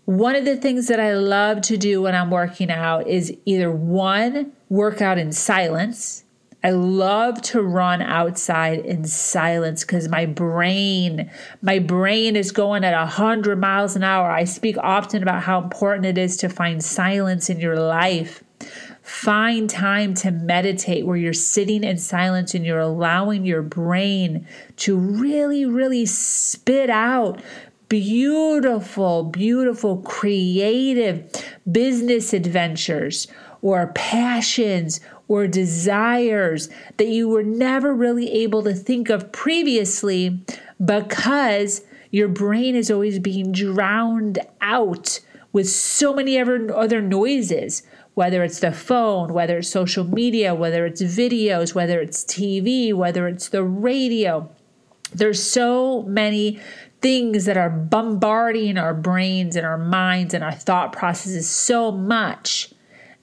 one 0.05 0.35
of 0.35 0.45
the 0.45 0.55
things 0.55 0.87
that 0.87 1.01
I 1.01 1.15
love 1.15 1.61
to 1.63 1.75
do 1.75 2.01
when 2.01 2.15
I'm 2.15 2.29
working 2.29 2.71
out 2.71 3.07
is 3.07 3.35
either 3.45 3.69
one, 3.69 4.53
work 4.69 5.01
out 5.01 5.17
in 5.17 5.33
silence. 5.33 6.23
I 6.63 6.71
love 6.71 7.41
to 7.43 7.61
run 7.61 8.01
outside 8.01 8.79
in 8.79 9.05
silence 9.05 9.83
because 9.83 10.09
my 10.09 10.25
brain, 10.25 11.29
my 11.61 11.79
brain 11.79 12.35
is 12.35 12.51
going 12.51 12.83
at 12.83 12.97
100 12.97 13.59
miles 13.59 13.95
an 13.95 14.03
hour. 14.03 14.31
I 14.31 14.43
speak 14.43 14.75
often 14.79 15.21
about 15.21 15.43
how 15.43 15.61
important 15.61 16.05
it 16.05 16.17
is 16.17 16.35
to 16.37 16.49
find 16.49 16.83
silence 16.83 17.49
in 17.49 17.59
your 17.59 17.79
life. 17.79 18.43
Find 19.03 19.69
time 19.69 20.15
to 20.15 20.31
meditate 20.31 21.05
where 21.05 21.15
you're 21.15 21.31
sitting 21.31 21.83
in 21.83 21.97
silence 21.97 22.53
and 22.53 22.65
you're 22.65 22.79
allowing 22.79 23.45
your 23.45 23.61
brain 23.61 24.47
to 24.77 24.97
really, 24.97 25.65
really 25.65 26.05
spit 26.05 26.89
out 26.89 27.41
beautiful, 27.87 29.23
beautiful, 29.23 29.99
creative 29.99 31.31
business 31.71 32.33
adventures 32.33 33.27
or 33.61 33.91
passions 33.95 34.99
or 35.27 35.47
desires 35.47 36.69
that 36.97 37.07
you 37.07 37.27
were 37.27 37.43
never 37.43 37.93
really 37.93 38.31
able 38.31 38.63
to 38.63 38.73
think 38.73 39.09
of 39.09 39.31
previously 39.31 40.41
because 40.83 41.81
your 42.11 42.27
brain 42.27 42.75
is 42.75 42.89
always 42.89 43.19
being 43.19 43.51
drowned 43.51 44.39
out 44.61 45.19
with 45.51 45.69
so 45.69 46.13
many 46.13 46.39
other 46.39 47.01
noises 47.01 47.83
whether 48.17 48.43
it's 48.43 48.61
the 48.61 48.71
phone, 48.71 49.31
whether 49.31 49.59
it's 49.59 49.69
social 49.69 50.03
media, 50.03 50.55
whether 50.55 50.87
it's 50.87 51.03
videos, 51.03 51.75
whether 51.75 52.01
it's 52.01 52.23
TV, 52.23 52.91
whether 52.91 53.27
it's 53.27 53.49
the 53.49 53.61
radio. 53.61 54.49
There's 55.13 55.43
so 55.43 56.01
many 56.01 56.59
things 56.99 57.45
that 57.45 57.57
are 57.57 57.69
bombarding 57.69 58.79
our 58.79 58.95
brains 58.95 59.55
and 59.55 59.67
our 59.67 59.77
minds 59.77 60.33
and 60.33 60.43
our 60.43 60.51
thought 60.51 60.93
processes 60.93 61.47
so 61.47 61.91
much 61.91 62.73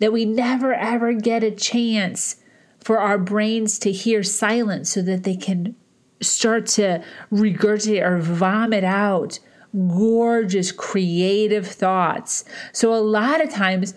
that 0.05 0.13
we 0.13 0.27
never 0.27 0.75
ever 0.75 1.15
get 1.15 1.43
a 1.43 1.51
chance 1.51 2.37
for 2.79 2.99
our 2.99 3.17
brains 3.17 3.79
to 3.79 3.91
hear 3.91 4.23
silence 4.23 4.93
so 4.93 5.01
that 5.01 5.25
they 5.25 5.35
can 5.35 5.75
start 6.21 6.67
to 6.67 7.03
regurgitate 7.33 8.05
or 8.05 8.19
vomit 8.19 8.85
out 8.85 9.39
gorgeous 9.73 10.73
creative 10.73 11.67
thoughts. 11.67 12.45
So 12.71 12.93
a 12.93 13.01
lot 13.01 13.43
of 13.43 13.49
times 13.49 13.95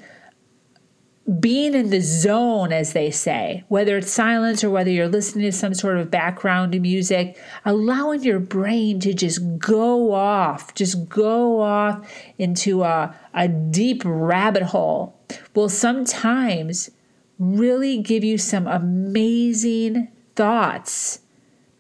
being 1.40 1.74
in 1.74 1.90
the 1.90 2.00
zone, 2.00 2.72
as 2.72 2.94
they 2.94 3.12
say, 3.12 3.66
whether 3.68 3.98
it's 3.98 4.12
silence 4.12 4.64
or 4.64 4.70
whether 4.70 4.90
you're 4.90 5.10
listening 5.10 5.44
to 5.44 5.52
some 5.52 5.74
sort 5.74 5.98
of 5.98 6.10
background 6.10 6.80
music, 6.82 7.38
allowing 7.66 8.24
your 8.24 8.40
brain 8.40 9.02
to 9.02 9.14
just 9.14 9.58
go 9.58 10.14
off, 10.14 10.74
just 10.74 11.10
go 11.10 11.60
off 11.60 12.10
into 12.38 12.84
a, 12.84 13.14
a 13.34 13.48
deep 13.50 14.04
rabbit 14.06 14.64
hole 14.64 15.18
will 15.54 15.68
sometimes 15.68 16.90
really 17.38 18.02
give 18.02 18.24
you 18.24 18.38
some 18.38 18.66
amazing 18.66 20.08
thoughts 20.36 21.20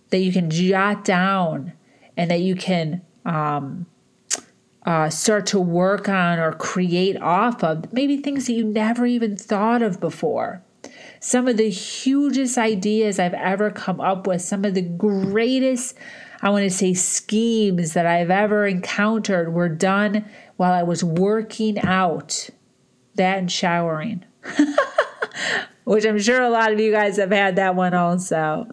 that 0.09 0.19
you 0.19 0.31
can 0.31 0.49
jot 0.49 1.05
down 1.05 1.71
and 2.17 2.31
that 2.31 2.41
you 2.41 2.55
can 2.55 3.01
um, 3.25 3.85
uh, 4.87 5.09
start 5.09 5.45
to 5.45 5.59
work 5.59 6.07
on 6.07 6.39
or 6.39 6.53
create 6.53 7.21
off 7.21 7.61
of, 7.61 7.91
maybe 7.91 8.15
things 8.15 8.47
that 8.47 8.53
you 8.53 8.63
never 8.63 9.05
even 9.05 9.35
thought 9.35 9.81
of 9.81 9.99
before. 9.99 10.63
Some 11.19 11.45
of 11.49 11.57
the 11.57 11.69
hugest 11.69 12.57
ideas 12.57 13.19
I've 13.19 13.33
ever 13.33 13.69
come 13.69 13.99
up 13.99 14.25
with, 14.25 14.41
some 14.41 14.63
of 14.63 14.75
the 14.75 14.81
greatest, 14.81 15.97
I 16.41 16.51
want 16.51 16.63
to 16.63 16.69
say, 16.69 16.93
schemes 16.93 17.93
that 17.93 18.05
I've 18.05 18.31
ever 18.31 18.65
encountered 18.65 19.53
were 19.53 19.67
done 19.67 20.23
while 20.55 20.71
I 20.71 20.83
was 20.83 21.03
working 21.03 21.77
out, 21.79 22.49
that 23.15 23.39
and 23.39 23.51
showering, 23.51 24.23
which 25.83 26.05
I'm 26.05 26.19
sure 26.19 26.41
a 26.41 26.49
lot 26.49 26.71
of 26.71 26.79
you 26.79 26.93
guys 26.93 27.17
have 27.17 27.31
had 27.31 27.57
that 27.57 27.75
one 27.75 27.93
also, 27.93 28.69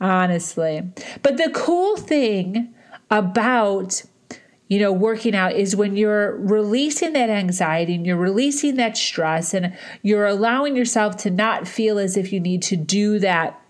honestly. 0.00 0.82
But 1.22 1.36
the 1.36 1.52
cool 1.54 1.96
thing 1.96 2.74
about 3.08 4.02
you 4.68 4.80
know, 4.80 4.92
working 4.92 5.34
out 5.34 5.52
is 5.52 5.76
when 5.76 5.96
you're 5.96 6.36
releasing 6.38 7.12
that 7.12 7.30
anxiety 7.30 7.94
and 7.94 8.04
you're 8.04 8.16
releasing 8.16 8.74
that 8.76 8.96
stress 8.96 9.54
and 9.54 9.76
you're 10.02 10.26
allowing 10.26 10.74
yourself 10.74 11.16
to 11.18 11.30
not 11.30 11.68
feel 11.68 11.98
as 11.98 12.16
if 12.16 12.32
you 12.32 12.40
need 12.40 12.62
to 12.62 12.76
do 12.76 13.18
that 13.20 13.60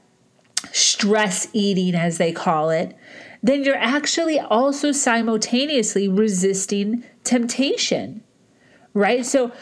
stress 0.73 1.49
eating, 1.53 1.95
as 1.95 2.19
they 2.19 2.33
call 2.33 2.71
it, 2.71 2.97
then 3.43 3.62
you're 3.62 3.76
actually 3.76 4.41
also 4.41 4.91
simultaneously 4.91 6.09
resisting 6.09 7.05
temptation, 7.25 8.23
right? 8.95 9.25
So, 9.25 9.53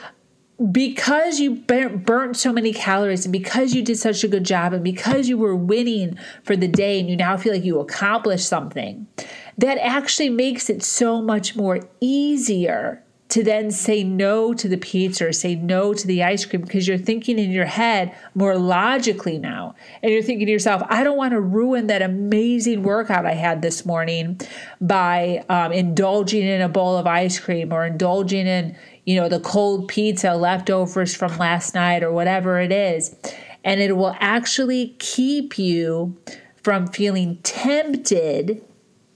because 0.71 1.41
you 1.41 1.57
burnt 1.57 2.37
so 2.37 2.53
many 2.53 2.73
calories 2.73 3.27
and 3.27 3.33
because 3.33 3.75
you 3.75 3.83
did 3.83 3.99
such 3.99 4.23
a 4.23 4.29
good 4.29 4.45
job 4.45 4.73
and 4.73 4.85
because 4.85 5.29
you 5.29 5.37
were 5.37 5.57
winning 5.57 6.17
for 6.45 6.55
the 6.55 6.69
day 6.69 7.01
and 7.01 7.11
you 7.11 7.17
now 7.17 7.37
feel 7.37 7.53
like 7.53 7.65
you 7.65 7.81
accomplished 7.81 8.49
something, 8.49 9.09
that 9.59 9.79
actually 9.79 10.31
makes 10.31 10.69
it 10.69 10.83
so 10.83 11.23
much 11.23 11.57
more 11.57 11.81
easier 12.01 13.05
to 13.35 13.43
then 13.43 13.71
say 13.71 14.05
no 14.05 14.53
to 14.55 14.69
the 14.69 14.77
pizza 14.77 15.27
or 15.27 15.33
say 15.33 15.57
no 15.57 15.95
to 15.95 16.07
the 16.07 16.23
ice 16.23 16.45
cream 16.45 16.61
because 16.61 16.87
you're 16.87 16.99
thinking 16.99 17.39
in 17.39 17.51
your 17.51 17.65
head 17.65 18.15
more 18.35 18.57
logically 18.57 19.39
now. 19.39 19.75
And 20.03 20.13
you're 20.13 20.23
thinking 20.23 20.47
to 20.47 20.53
yourself, 20.53 20.83
I 20.89 21.03
don't 21.03 21.17
want 21.17 21.33
to 21.33 21.41
ruin 21.41 21.87
that 21.89 22.03
amazing 22.03 22.83
workout 22.83 23.27
I 23.27 23.33
had 23.33 23.63
this 23.63 23.85
morning 23.85 24.41
by 24.81 25.45
um, 25.49 25.73
indulging 25.73 26.43
in 26.43 26.61
a 26.61 26.69
bowl 26.69 26.97
of 26.97 27.07
ice 27.07 27.41
cream 27.41 27.73
or 27.73 27.87
indulging 27.87 28.47
in, 28.47 28.77
you 29.05 29.17
know, 29.17 29.29
the 29.29 29.41
cold 29.41 29.89
pizza 29.89 30.35
leftovers 30.35 31.15
from 31.17 31.37
last 31.39 31.75
night 31.75 32.05
or 32.05 32.13
whatever 32.13 32.61
it 32.61 32.71
is. 32.71 33.17
And 33.65 33.81
it 33.81 33.97
will 33.97 34.15
actually 34.21 34.95
keep 34.99 35.59
you 35.59 36.17
from 36.63 36.87
feeling 36.87 37.39
tempted 37.43 38.63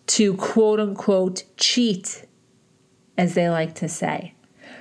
to 0.09 0.35
quote 0.35 0.81
unquote 0.81 1.45
cheat, 1.57 2.27
as 3.17 3.35
they 3.35 3.49
like 3.49 3.75
to 3.77 3.89
say. 3.89 4.35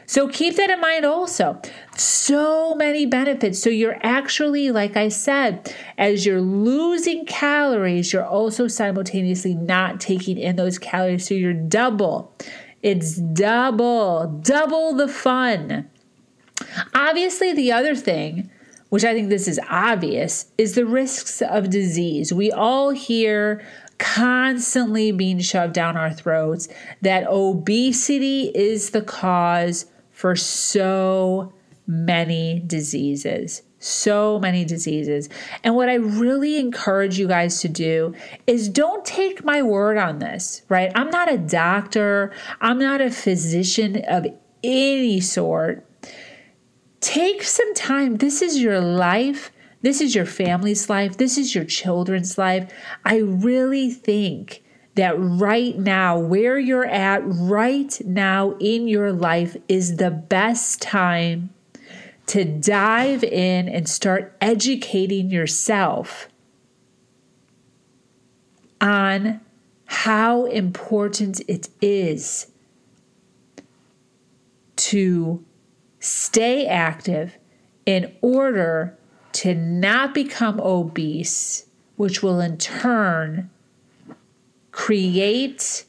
So 0.10 0.30
keep 0.30 0.56
that 0.56 0.70
in 0.70 0.80
mind 0.80 1.06
also. 1.06 1.62
So 1.98 2.74
many 2.76 3.06
benefits. 3.06 3.62
So 3.62 3.70
you're 3.70 4.00
actually, 4.02 4.72
like 4.72 4.96
I 4.96 5.10
said, 5.10 5.76
as 5.98 6.26
you're 6.26 6.42
losing 6.42 7.26
calories, 7.26 8.14
you're 8.14 8.26
also 8.26 8.70
simultaneously 8.70 9.54
not 9.54 10.00
taking 10.00 10.38
in 10.38 10.56
those 10.56 10.80
calories. 10.80 11.28
So 11.28 11.34
you're 11.34 11.54
double. 11.54 12.34
It's 12.82 13.18
double, 13.18 14.40
double 14.44 14.94
the 14.94 15.10
fun. 15.10 15.90
Obviously, 16.96 17.52
the 17.52 17.74
other 17.74 17.94
thing, 17.94 18.50
which 18.88 19.04
I 19.04 19.14
think 19.14 19.28
this 19.28 19.48
is 19.48 19.60
obvious, 19.70 20.46
is 20.58 20.76
the 20.76 20.86
risks 20.86 21.42
of 21.42 21.70
disease. 21.70 22.32
We 22.32 22.50
all 22.50 22.92
hear 22.92 23.62
constantly 23.98 25.12
being 25.12 25.40
shoved 25.40 25.74
down 25.74 25.98
our 25.98 26.14
throats 26.14 26.68
that 27.02 27.26
obesity 27.28 28.52
is 28.54 28.92
the 28.92 29.02
cause 29.02 29.86
for 30.12 30.36
so 30.36 31.54
many 31.86 32.64
diseases. 32.66 33.64
So 33.80 34.40
many 34.40 34.66
diseases. 34.66 35.30
And 35.64 35.76
what 35.76 35.88
I 35.88 35.96
really 35.96 36.58
encourage 36.58 37.20
you 37.20 37.28
guys 37.28 37.62
to 37.62 37.70
do 37.70 38.16
is 38.48 38.70
don't 38.70 39.06
take 39.06 39.46
my 39.46 39.62
word 39.62 39.98
on 39.98 40.18
this, 40.18 40.64
right? 40.68 40.92
I'm 40.96 41.12
not 41.12 41.32
a 41.32 41.38
doctor, 41.38 42.34
I'm 42.60 42.80
not 42.80 43.02
a 43.02 43.12
physician 43.12 44.04
of 44.08 44.26
any 44.64 45.22
sort. 45.22 45.86
Take 47.00 47.44
some 47.44 47.74
time. 47.76 48.18
This 48.18 48.42
is 48.42 48.60
your 48.60 48.80
life. 48.82 49.52
This 49.82 50.02
is 50.02 50.16
your 50.16 50.26
family's 50.26 50.90
life. 50.90 51.18
This 51.18 51.38
is 51.38 51.54
your 51.54 51.66
children's 51.66 52.38
life. 52.38 52.72
I 53.06 53.18
really 53.18 53.92
think 53.92 54.64
that 54.96 55.16
right 55.18 55.78
now, 55.78 56.18
where 56.18 56.58
you're 56.58 56.88
at 56.88 57.22
right 57.24 58.02
now 58.04 58.56
in 58.60 58.88
your 58.88 59.12
life, 59.12 59.56
is 59.68 59.98
the 59.98 60.10
best 60.10 60.82
time 60.82 61.52
to 62.26 62.44
dive 62.44 63.24
in 63.24 63.70
and 63.70 63.88
start 63.88 64.36
educating 64.42 65.30
yourself 65.30 66.28
on 68.82 69.40
how 69.86 70.46
important 70.46 71.42
it 71.48 71.70
is 71.82 72.48
to 74.76 75.44
stay 76.00 76.68
active 76.68 77.38
in 77.86 78.14
order 78.22 78.98
to 79.38 79.54
not 79.54 80.16
become 80.16 80.60
obese, 80.60 81.68
which 81.96 82.24
will 82.24 82.40
in 82.40 82.58
turn 82.58 83.52
create 84.72 85.86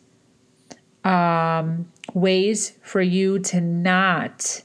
um, 1.03 1.91
ways 2.13 2.73
for 2.83 3.01
you 3.01 3.39
to 3.39 3.59
not 3.61 4.63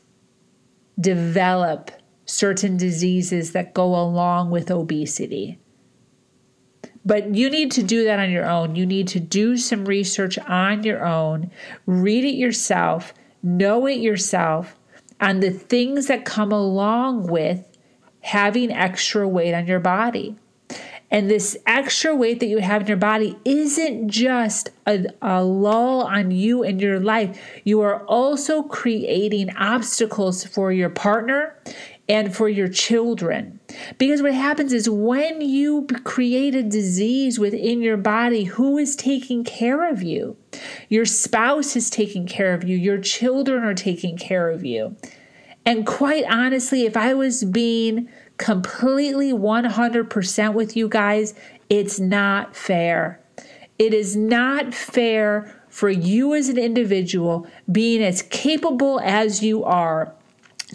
develop 0.99 1.91
certain 2.25 2.75
diseases 2.75 3.53
that 3.53 3.73
go 3.73 3.95
along 3.95 4.51
with 4.51 4.69
obesity. 4.69 5.57
But 7.05 7.33
you 7.33 7.49
need 7.49 7.71
to 7.71 7.83
do 7.83 8.03
that 8.03 8.19
on 8.19 8.31
your 8.31 8.49
own. 8.49 8.75
You 8.75 8.85
need 8.85 9.07
to 9.09 9.19
do 9.21 9.55
some 9.55 9.85
research 9.85 10.37
on 10.39 10.83
your 10.83 11.05
own, 11.05 11.51
read 11.85 12.25
it 12.25 12.35
yourself, 12.35 13.13
know 13.41 13.85
it 13.85 13.99
yourself, 13.99 14.75
on 15.21 15.39
the 15.39 15.51
things 15.51 16.07
that 16.07 16.25
come 16.25 16.51
along 16.51 17.27
with 17.27 17.72
having 18.23 18.71
extra 18.71 19.27
weight 19.27 19.53
on 19.53 19.67
your 19.67 19.79
body. 19.79 20.35
And 21.11 21.29
this 21.29 21.55
extra 21.67 22.15
weight 22.15 22.39
that 22.39 22.47
you 22.47 22.57
have 22.57 22.81
in 22.81 22.87
your 22.87 22.97
body 22.97 23.37
isn't 23.45 24.09
just 24.09 24.69
a, 24.87 25.05
a, 25.21 25.43
lull 25.43 26.01
on 26.01 26.31
you 26.31 26.63
and 26.63 26.81
your 26.81 26.99
life. 26.99 27.39
You 27.63 27.81
are 27.81 28.03
also 28.05 28.63
creating 28.63 29.55
obstacles 29.55 30.43
for 30.43 30.71
your 30.71 30.89
partner 30.89 31.55
and 32.09 32.35
for 32.35 32.49
your 32.49 32.67
children. 32.67 33.59
Because 33.99 34.23
what 34.23 34.33
happens 34.33 34.73
is 34.73 34.89
when 34.89 35.41
you 35.41 35.85
create 36.03 36.55
a 36.55 36.63
disease 36.63 37.37
within 37.37 37.83
your 37.83 37.97
body, 37.97 38.45
who 38.45 38.79
is 38.79 38.95
taking 38.95 39.43
care 39.43 39.87
of 39.87 40.01
you? 40.01 40.35
Your 40.89 41.05
spouse 41.05 41.75
is 41.75 41.91
taking 41.91 42.25
care 42.25 42.55
of 42.55 42.63
you, 42.63 42.75
your 42.75 42.97
children 42.97 43.63
are 43.63 43.75
taking 43.75 44.17
care 44.17 44.49
of 44.49 44.65
you. 44.65 44.95
And 45.65 45.85
quite 45.85 46.25
honestly, 46.29 46.85
if 46.85 46.97
I 46.97 47.13
was 47.13 47.43
being 47.43 48.09
completely 48.37 49.31
100% 49.31 50.53
with 50.53 50.75
you 50.75 50.89
guys, 50.89 51.33
it's 51.69 51.99
not 51.99 52.55
fair. 52.55 53.21
It 53.79 53.93
is 53.93 54.15
not 54.15 54.73
fair 54.73 55.63
for 55.69 55.89
you 55.89 56.35
as 56.35 56.49
an 56.49 56.57
individual, 56.57 57.47
being 57.71 58.03
as 58.03 58.21
capable 58.21 58.99
as 58.99 59.41
you 59.41 59.63
are, 59.63 60.13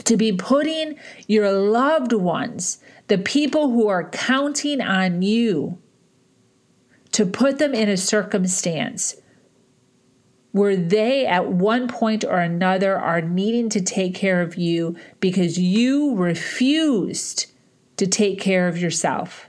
to 0.05 0.17
be 0.17 0.33
putting 0.33 0.97
your 1.27 1.53
loved 1.53 2.13
ones, 2.13 2.79
the 3.09 3.19
people 3.19 3.71
who 3.71 3.87
are 3.89 4.09
counting 4.11 4.81
on 4.81 5.23
you, 5.23 5.79
to 7.13 7.27
put 7.27 7.59
them 7.59 7.75
in 7.75 7.89
a 7.89 7.97
circumstance 7.97 9.17
where 10.53 10.77
they 10.77 11.27
at 11.27 11.53
one 11.53 11.89
point 11.89 12.25
or 12.25 12.39
another 12.39 12.97
are 12.97 13.21
needing 13.21 13.69
to 13.69 13.81
take 13.81 14.15
care 14.15 14.41
of 14.41 14.57
you 14.57 14.97
because 15.21 15.59
you 15.59 16.15
refused 16.17 17.47
to 17.97 18.07
take 18.07 18.41
care 18.41 18.69
of 18.69 18.79
yourself. 18.79 19.49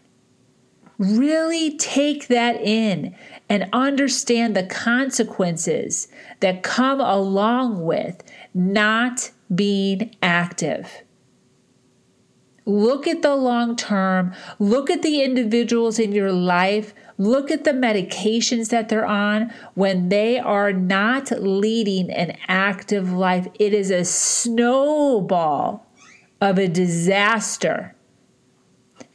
Really 0.98 1.78
take 1.78 2.28
that 2.28 2.60
in 2.62 3.16
and 3.48 3.70
understand 3.72 4.56
the 4.56 4.66
consequences 4.66 6.10
that 6.42 6.64
come 6.64 7.00
along 7.00 7.86
with 7.86 8.22
not 8.54 9.32
being 9.54 10.16
active. 10.22 11.04
Look 12.66 13.08
at 13.08 13.22
the 13.22 13.36
long 13.36 13.76
term, 13.76 14.34
look 14.60 14.92
at 14.92 15.02
the 15.02 15.24
individuals 15.24 15.98
in 15.98 16.12
your 16.12 16.32
life 16.32 16.94
Look 17.20 17.52
at 17.52 17.66
the 17.66 17.72
medications 17.72 18.70
that 18.70 18.88
they're 18.88 19.06
on 19.06 19.54
when 19.76 20.08
they 20.08 20.40
are 20.40 20.72
not 20.72 21.30
leading 21.32 22.10
an 22.10 22.38
active 22.48 23.12
life. 23.12 23.46
It 23.60 23.74
is 23.74 23.92
a 23.92 24.06
snowball 24.06 25.86
of 26.40 26.58
a 26.58 26.70
disaster. 26.70 27.94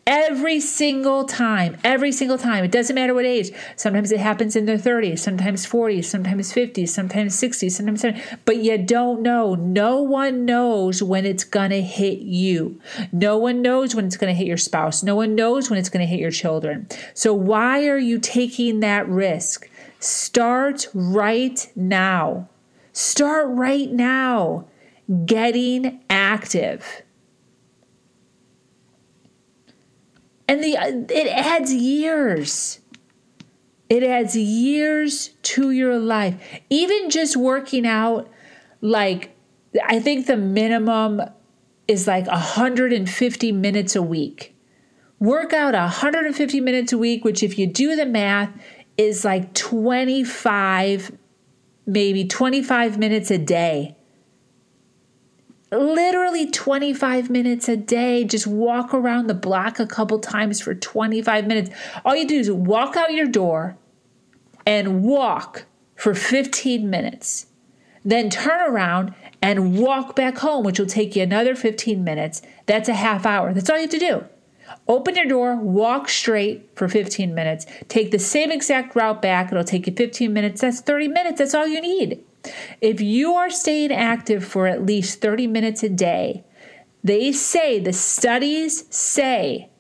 Every 0.07 0.61
single 0.61 1.25
time, 1.25 1.79
every 1.83 2.13
single 2.13 2.37
time. 2.37 2.63
It 2.63 2.71
doesn't 2.71 2.95
matter 2.95 3.15
what 3.15 3.25
age. 3.25 3.51
Sometimes 3.77 4.13
it 4.13 4.21
happens 4.21 4.55
in 4.55 4.67
their 4.67 4.77
30s, 4.77 5.21
sometimes 5.21 5.67
40s, 5.67 6.05
sometimes 6.05 6.53
50s, 6.53 6.91
sometimes 6.91 7.41
60s, 7.41 7.71
sometimes 7.71 8.03
70s. 8.03 8.39
But 8.45 8.59
you 8.59 8.77
don't 8.77 9.23
know. 9.23 9.55
No 9.55 10.03
one 10.03 10.45
knows 10.45 11.03
when 11.03 11.25
it's 11.25 11.45
going 11.45 11.71
to 11.71 11.81
hit 11.81 12.19
you. 12.19 12.79
No 13.13 13.39
one 13.39 13.63
knows 13.63 13.95
when 13.95 14.05
it's 14.05 14.19
going 14.19 14.33
to 14.33 14.37
hit 14.37 14.47
your 14.47 14.59
spouse. 14.59 15.03
No 15.03 15.17
one 15.17 15.35
knows 15.35 15.71
when 15.71 15.79
it's 15.79 15.89
going 15.89 16.05
to 16.05 16.11
hit 16.11 16.21
your 16.21 16.31
children. 16.31 16.87
So 17.15 17.33
why 17.33 17.87
are 17.89 17.99
you 17.99 18.19
taking 18.19 18.81
that 18.81 19.09
risk? 19.09 19.71
Start 20.01 20.87
right 20.93 21.67
now. 21.75 22.49
Start 22.93 23.47
right 23.49 23.91
now 23.91 24.67
getting 25.25 26.01
active. 26.11 27.04
And 30.47 30.63
the 30.63 30.77
it 31.11 31.27
adds 31.29 31.73
years. 31.73 32.81
It 33.89 34.03
adds 34.03 34.37
years 34.37 35.29
to 35.43 35.71
your 35.71 35.99
life. 35.99 36.37
Even 36.71 37.11
just 37.11 37.37
working 37.37 37.87
out 37.87 38.31
like 38.81 39.37
I 39.87 40.01
think 40.01 40.27
the 40.27 40.37
minimum 40.37 41.23
is 41.89 42.07
like 42.07 42.27
150 42.27 43.53
minutes 43.53 43.97
a 43.97 44.03
week. 44.03 44.57
Work 45.19 45.53
out 45.53 45.75
150 45.75 46.61
minutes 46.61 46.93
a 46.93 46.99
week, 46.99 47.25
which 47.25 47.43
if 47.43 47.59
you 47.59 47.67
do 47.67 47.97
the 47.97 48.07
math 48.07 48.51
is 48.97 49.25
like 49.25 49.55
25 49.55 51.13
maybe 51.87 52.27
25 52.27 52.99
minutes 52.99 53.31
a 53.31 53.39
day 53.39 53.97
literally 55.79 56.51
25 56.51 57.31
minutes 57.31 57.69
a 57.69 57.77
day. 57.77 58.25
Just 58.25 58.47
walk 58.47 58.93
around 58.95 59.27
the 59.27 59.35
block 59.35 59.79
a 59.79 59.87
couple 59.87 60.19
times 60.19 60.61
for 60.61 60.75
25 60.75 61.47
minutes. 61.47 61.71
All 62.05 62.17
you 62.17 62.27
do 62.27 62.39
is 62.39 62.51
walk 62.51 62.97
out 62.97 63.13
your 63.13 63.27
door 63.27 63.77
and 64.67 65.03
walk 65.03 65.67
for 65.97 66.15
15 66.15 66.89
minutes. 66.89 67.47
Then 68.05 68.29
turn 68.31 68.61
around 68.61 69.15
and 69.41 69.79
walk 69.79 70.15
back 70.15 70.39
home, 70.39 70.65
which 70.65 70.79
will 70.79 70.87
take 70.87 71.17
you 71.17 71.23
another 71.23 71.55
15 71.55 72.03
minutes. 72.05 72.43
That's 72.67 72.89
a 72.89 72.95
half 72.95 73.25
hour. 73.25 73.55
That's 73.55 73.71
all 73.71 73.77
you 73.77 73.83
have 73.83 73.91
to 73.91 73.99
do. 73.99 74.25
Open 74.89 75.15
your 75.15 75.27
door, 75.27 75.57
walk 75.57 76.09
straight 76.09 76.71
for 76.75 76.89
15 76.89 77.35
minutes, 77.35 77.67
take 77.89 78.11
the 78.11 78.19
same 78.19 78.51
exact 78.51 78.97
route 78.97 79.23
back. 79.23 79.51
It'll 79.51 79.65
take 79.65 79.87
you 79.87 79.95
15 79.95 80.33
minutes. 80.33 80.61
That's 80.61 80.81
30 80.81 81.09
minutes. 81.09 81.39
That's 81.39 81.55
all 81.55 81.67
you 81.67 81.81
need. 81.81 82.25
If 82.81 83.01
you 83.01 83.35
are 83.35 83.51
staying 83.51 83.93
active 83.93 84.45
for 84.45 84.67
at 84.67 84.85
least 84.85 85.21
30 85.21 85.47
minutes 85.47 85.83
a 85.83 85.89
day, 85.89 86.45
they 87.03 87.33
say, 87.33 87.79
the 87.79 87.93
studies 87.93 88.85
say 88.95 89.71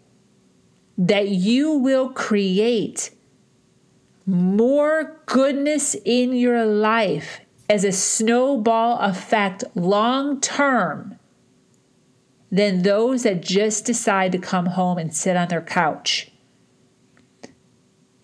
that 0.98 1.28
you 1.28 1.72
will 1.72 2.10
create 2.10 3.10
more 4.26 5.20
goodness 5.26 5.96
in 6.04 6.32
your 6.34 6.64
life 6.64 7.40
as 7.68 7.84
a 7.84 7.92
snowball 7.92 8.98
effect 9.00 9.64
long 9.74 10.40
term 10.40 11.18
than 12.50 12.82
those 12.82 13.24
that 13.24 13.42
just 13.42 13.84
decide 13.84 14.32
to 14.32 14.38
come 14.38 14.66
home 14.66 14.98
and 14.98 15.14
sit 15.14 15.36
on 15.36 15.48
their 15.48 15.62
couch. 15.62 16.30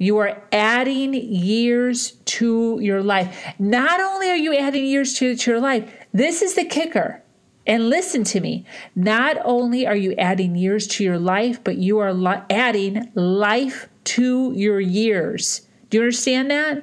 You 0.01 0.17
are 0.17 0.43
adding 0.51 1.13
years 1.13 2.13
to 2.25 2.79
your 2.81 3.03
life. 3.03 3.55
Not 3.59 4.01
only 4.01 4.31
are 4.31 4.37
you 4.37 4.57
adding 4.57 4.87
years 4.87 5.13
to, 5.19 5.37
to 5.37 5.51
your 5.51 5.61
life, 5.61 5.93
this 6.11 6.41
is 6.41 6.55
the 6.55 6.65
kicker. 6.65 7.23
And 7.67 7.91
listen 7.91 8.25
to 8.25 8.41
me. 8.41 8.65
Not 8.97 9.37
only 9.45 9.87
are 9.87 9.95
you 9.95 10.15
adding 10.17 10.57
years 10.57 10.87
to 10.87 11.05
your 11.05 11.19
life, 11.19 11.63
but 11.63 11.77
you 11.77 11.99
are 11.99 12.15
li- 12.15 12.41
adding 12.49 13.13
life 13.15 13.91
to 14.05 14.55
your 14.57 14.81
years. 14.81 15.69
Do 15.91 15.99
you 15.99 16.05
understand 16.05 16.51
that? 16.51 16.83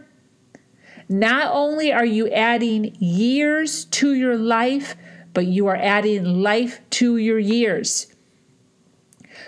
Not 1.09 1.51
only 1.51 1.91
are 1.91 2.05
you 2.05 2.29
adding 2.29 2.95
years 2.99 3.85
to 3.85 4.13
your 4.13 4.37
life, 4.37 4.95
but 5.33 5.47
you 5.47 5.65
are 5.65 5.75
adding 5.75 6.43
life 6.43 6.81
to 6.91 7.17
your 7.17 7.39
years. 7.39 8.13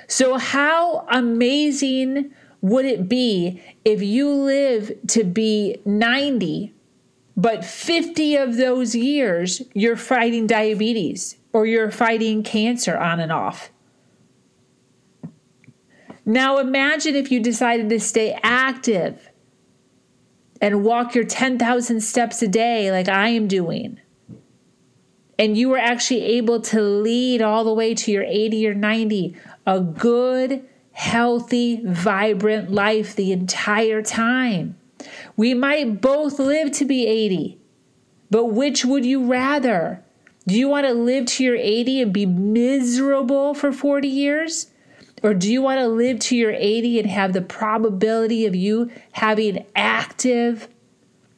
So, 0.07 0.39
how 0.39 1.05
amazing 1.11 2.33
would 2.61 2.85
it 2.85 3.07
be 3.07 3.61
if 3.85 4.01
you 4.01 4.29
live 4.29 4.91
to 5.07 5.23
be 5.23 5.77
90, 5.85 6.73
but 7.37 7.63
50 7.63 8.35
of 8.35 8.57
those 8.57 8.95
years 8.95 9.61
you're 9.73 9.95
fighting 9.95 10.45
diabetes 10.45 11.37
or 11.53 11.65
you're 11.65 11.91
fighting 11.91 12.43
cancer 12.43 12.97
on 12.97 13.19
and 13.19 13.31
off? 13.31 13.71
Now, 16.25 16.59
imagine 16.59 17.15
if 17.15 17.31
you 17.31 17.39
decided 17.39 17.89
to 17.89 17.99
stay 17.99 18.37
active 18.43 19.29
and 20.61 20.83
walk 20.83 21.15
your 21.15 21.23
10,000 21.23 22.01
steps 22.01 22.41
a 22.41 22.47
day 22.47 22.91
like 22.91 23.07
I 23.07 23.29
am 23.29 23.47
doing. 23.47 23.99
And 25.39 25.57
you 25.57 25.69
were 25.69 25.77
actually 25.77 26.23
able 26.23 26.59
to 26.61 26.81
lead 26.81 27.41
all 27.41 27.63
the 27.63 27.73
way 27.73 27.95
to 27.95 28.11
your 28.11 28.23
80 28.23 28.67
or 28.67 28.73
90 28.73 29.35
a 29.65 29.79
good, 29.79 30.67
healthy, 30.99 31.79
vibrant 31.85 32.69
life 32.69 33.15
the 33.15 33.31
entire 33.31 34.01
time. 34.01 34.77
We 35.37 35.53
might 35.53 36.01
both 36.01 36.39
live 36.39 36.73
to 36.73 36.83
be 36.83 37.07
80, 37.07 37.57
but 38.29 38.47
which 38.47 38.83
would 38.83 39.05
you 39.05 39.25
rather? 39.25 40.03
Do 40.45 40.55
you 40.55 40.67
want 40.67 40.87
to 40.87 40.93
live 40.93 41.25
to 41.27 41.43
your 41.45 41.55
80 41.55 42.01
and 42.01 42.11
be 42.11 42.25
miserable 42.25 43.53
for 43.53 43.71
40 43.71 44.09
years? 44.09 44.71
Or 45.23 45.33
do 45.33 45.49
you 45.49 45.61
want 45.61 45.79
to 45.79 45.87
live 45.87 46.19
to 46.19 46.35
your 46.35 46.51
80 46.51 46.99
and 46.99 47.09
have 47.09 47.31
the 47.31 47.43
probability 47.43 48.45
of 48.45 48.53
you 48.53 48.91
having 49.13 49.65
active, 49.77 50.67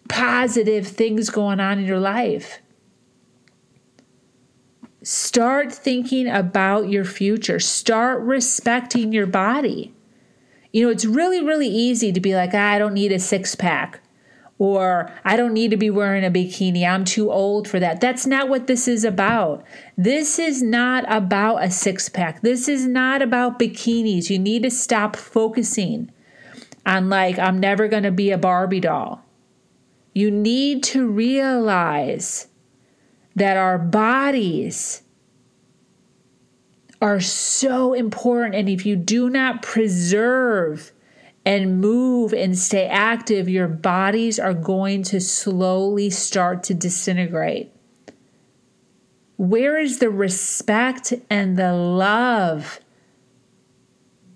positive 0.10 0.88
things 0.88 1.30
going 1.30 1.60
on 1.60 1.78
in 1.78 1.86
your 1.86 2.00
life? 2.00 2.62
Start 5.04 5.72
thinking 5.74 6.28
about 6.28 6.90
your 6.90 7.06
future. 7.06 7.60
Start 7.60 8.22
respecting 8.22 9.12
your 9.12 9.26
body. 9.26 9.96
You 10.72 10.86
know, 10.86 10.92
it's 10.92 11.06
really, 11.06 11.44
really 11.44 11.68
easy 11.68 12.12
to 12.12 12.20
be 12.20 12.36
like, 12.36 12.54
I 12.54 12.78
don't 12.78 12.94
need 12.94 13.12
a 13.12 13.20
six 13.20 13.56
pack, 13.56 14.00
or 14.60 15.12
I 15.26 15.38
don't 15.38 15.54
need 15.54 15.72
to 15.72 15.78
be 15.78 15.90
wearing 15.90 16.24
a 16.24 16.30
bikini. 16.30 16.88
I'm 16.88 17.04
too 17.04 17.32
old 17.32 17.68
for 17.68 17.80
that. 17.80 18.00
That's 18.00 18.28
not 18.28 18.48
what 18.48 18.68
this 18.68 18.88
is 18.88 19.04
about. 19.04 19.66
This 19.98 20.38
is 20.38 20.62
not 20.62 21.04
about 21.12 21.64
a 21.64 21.72
six 21.72 22.08
pack. 22.08 22.42
This 22.42 22.68
is 22.68 22.86
not 22.86 23.24
about 23.24 23.58
bikinis. 23.58 24.30
You 24.30 24.38
need 24.38 24.62
to 24.64 24.72
stop 24.72 25.16
focusing 25.16 26.12
on, 26.86 27.10
like, 27.10 27.40
I'm 27.40 27.60
never 27.60 27.88
going 27.88 28.04
to 28.04 28.12
be 28.12 28.30
a 28.30 28.38
Barbie 28.38 28.80
doll. 28.80 29.26
You 30.14 30.30
need 30.30 30.84
to 30.84 31.08
realize 31.08 32.48
that 33.36 33.58
our 33.58 33.78
bodies 33.78 35.04
are 37.02 37.20
so 37.20 37.94
important. 37.94 38.56
And 38.56 38.70
if 38.70 38.86
you 38.86 38.96
do 38.96 39.30
not 39.30 39.62
preserve 39.62 40.92
and 41.44 41.82
move 41.82 42.34
and 42.34 42.58
stay 42.58 42.86
active, 42.86 43.50
your 43.50 43.68
bodies 43.68 44.40
are 44.40 44.54
going 44.54 45.04
to 45.04 45.20
slowly 45.20 46.10
start 46.10 46.64
to 46.64 46.74
disintegrate. 46.74 47.72
Where 49.38 49.80
is 49.80 49.98
the 49.98 50.12
respect 50.12 51.14
and 51.30 51.58
the 51.58 51.74
love 51.74 52.80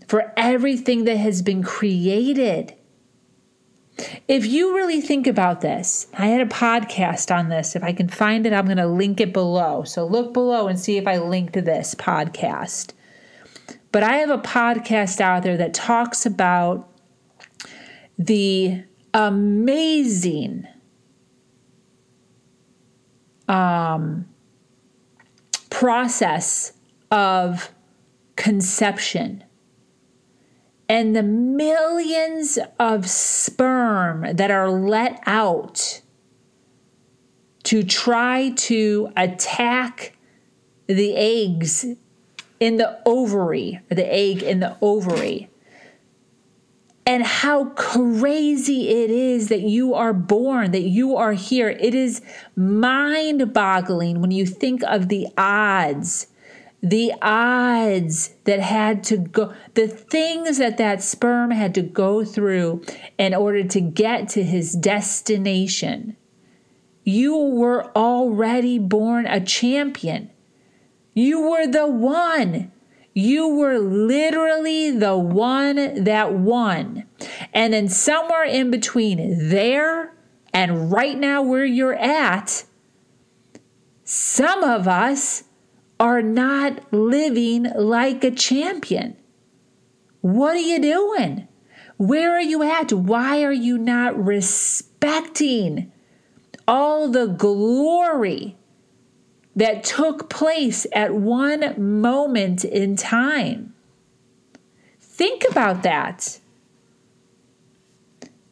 for 0.07 0.33
everything 0.35 1.03
that 1.03 1.17
has 1.17 1.43
been 1.43 1.61
created? 1.61 2.73
If 4.27 4.45
you 4.45 4.75
really 4.75 4.99
think 4.99 5.25
about 5.25 5.61
this, 5.61 6.07
I 6.13 6.27
had 6.27 6.41
a 6.41 6.49
podcast 6.49 7.33
on 7.33 7.49
this. 7.49 7.75
If 7.75 7.83
I 7.83 7.93
can 7.93 8.09
find 8.09 8.45
it, 8.45 8.51
I'm 8.51 8.65
going 8.65 8.77
to 8.77 8.87
link 8.87 9.21
it 9.21 9.31
below. 9.31 9.83
So 9.83 10.05
look 10.05 10.33
below 10.33 10.67
and 10.67 10.79
see 10.79 10.97
if 10.97 11.07
I 11.07 11.17
linked 11.17 11.53
this 11.53 11.95
podcast. 11.95 12.91
But 13.91 14.03
I 14.03 14.17
have 14.17 14.29
a 14.29 14.37
podcast 14.37 15.21
out 15.21 15.43
there 15.43 15.55
that 15.55 15.73
talks 15.73 16.25
about 16.25 16.91
the 18.17 18.83
amazing 19.13 20.67
um, 23.47 24.27
process 25.69 26.73
of 27.11 27.71
conception 28.35 29.44
and 30.87 31.15
the 31.15 31.23
millions 31.23 32.59
of 32.79 33.09
sperm 33.09 34.35
that 34.35 34.51
are 34.51 34.69
let 34.69 35.21
out 35.25 36.01
to 37.63 37.83
try 37.83 38.51
to 38.51 39.11
attack 39.17 40.15
the 40.87 41.15
eggs 41.15 41.85
in 42.59 42.77
the 42.77 43.01
ovary, 43.05 43.79
the 43.89 44.05
egg 44.05 44.43
in 44.43 44.59
the 44.59 44.77
ovary. 44.81 45.49
And 47.07 47.23
how 47.23 47.65
crazy 47.75 48.89
it 48.89 49.11
is 49.11 49.49
that 49.49 49.61
you 49.61 49.93
are 49.93 50.13
born, 50.13 50.71
that 50.71 50.83
you 50.83 51.15
are 51.15 51.33
here. 51.33 51.69
It 51.69 51.93
is 51.93 52.21
mind 52.55 53.53
boggling 53.53 54.21
when 54.21 54.31
you 54.31 54.45
think 54.45 54.81
of 54.83 55.09
the 55.09 55.27
odds 55.37 56.27
the 56.81 57.13
odds 57.21 58.35
that 58.43 58.59
had 58.59 59.03
to 59.05 59.17
go, 59.17 59.53
the 59.73 59.87
things 59.87 60.57
that 60.57 60.77
that 60.77 61.01
sperm 61.01 61.51
had 61.51 61.73
to 61.75 61.81
go 61.81 62.23
through 62.23 62.83
in 63.17 63.33
order 63.33 63.63
to 63.63 63.81
get 63.81 64.29
to 64.29 64.43
his 64.43 64.73
destination. 64.73 66.15
You 67.03 67.35
were 67.37 67.85
already 67.95 68.79
born 68.79 69.25
a 69.25 69.39
champion. 69.39 70.31
You 71.13 71.49
were 71.49 71.65
the 71.65 71.87
one. 71.87 72.71
You 73.13 73.47
were 73.47 73.79
literally 73.79 74.91
the 74.91 75.17
one 75.17 76.03
that 76.03 76.33
won. 76.33 77.05
And 77.53 77.73
then 77.73 77.87
somewhere 77.87 78.43
in 78.43 78.69
between 78.69 79.49
there 79.49 80.13
and 80.53 80.91
right 80.91 81.17
now 81.17 81.41
where 81.41 81.65
you're 81.65 81.95
at, 81.95 82.65
some 84.03 84.63
of 84.63 84.87
us 84.87 85.44
are 85.99 86.21
not 86.21 86.93
living 86.93 87.63
like 87.75 88.23
a 88.23 88.31
champion. 88.31 89.15
What 90.21 90.55
are 90.55 90.59
you 90.59 90.79
doing? 90.79 91.47
Where 91.97 92.33
are 92.33 92.41
you 92.41 92.63
at? 92.63 92.91
Why 92.91 93.43
are 93.43 93.53
you 93.53 93.77
not 93.77 94.21
respecting 94.21 95.91
all 96.67 97.07
the 97.07 97.27
glory 97.27 98.57
that 99.55 99.83
took 99.83 100.29
place 100.29 100.85
at 100.91 101.13
one 101.13 102.01
moment 102.01 102.65
in 102.65 102.97
time? 102.97 103.73
Think 104.99 105.43
about 105.49 105.83
that. 105.83 106.39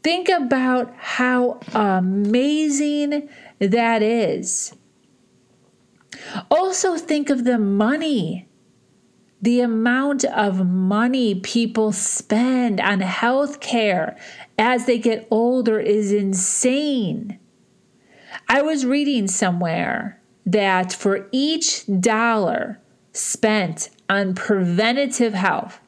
Think 0.01 0.29
about 0.29 0.93
how 0.95 1.59
amazing 1.73 3.29
that 3.59 4.01
is. 4.01 4.73
Also, 6.49 6.97
think 6.97 7.29
of 7.29 7.43
the 7.43 7.57
money. 7.57 8.47
The 9.41 9.59
amount 9.59 10.23
of 10.23 10.65
money 10.65 11.35
people 11.35 11.91
spend 11.91 12.79
on 12.79 13.01
health 13.01 13.59
care 13.59 14.17
as 14.57 14.85
they 14.85 14.97
get 14.97 15.27
older 15.29 15.79
is 15.79 16.13
insane. 16.13 17.39
I 18.47 18.61
was 18.61 18.85
reading 18.85 19.27
somewhere 19.27 20.21
that 20.45 20.93
for 20.93 21.27
each 21.31 21.83
dollar 21.99 22.79
spent 23.11 23.89
on 24.09 24.33
preventative 24.33 25.33
health, 25.33 25.79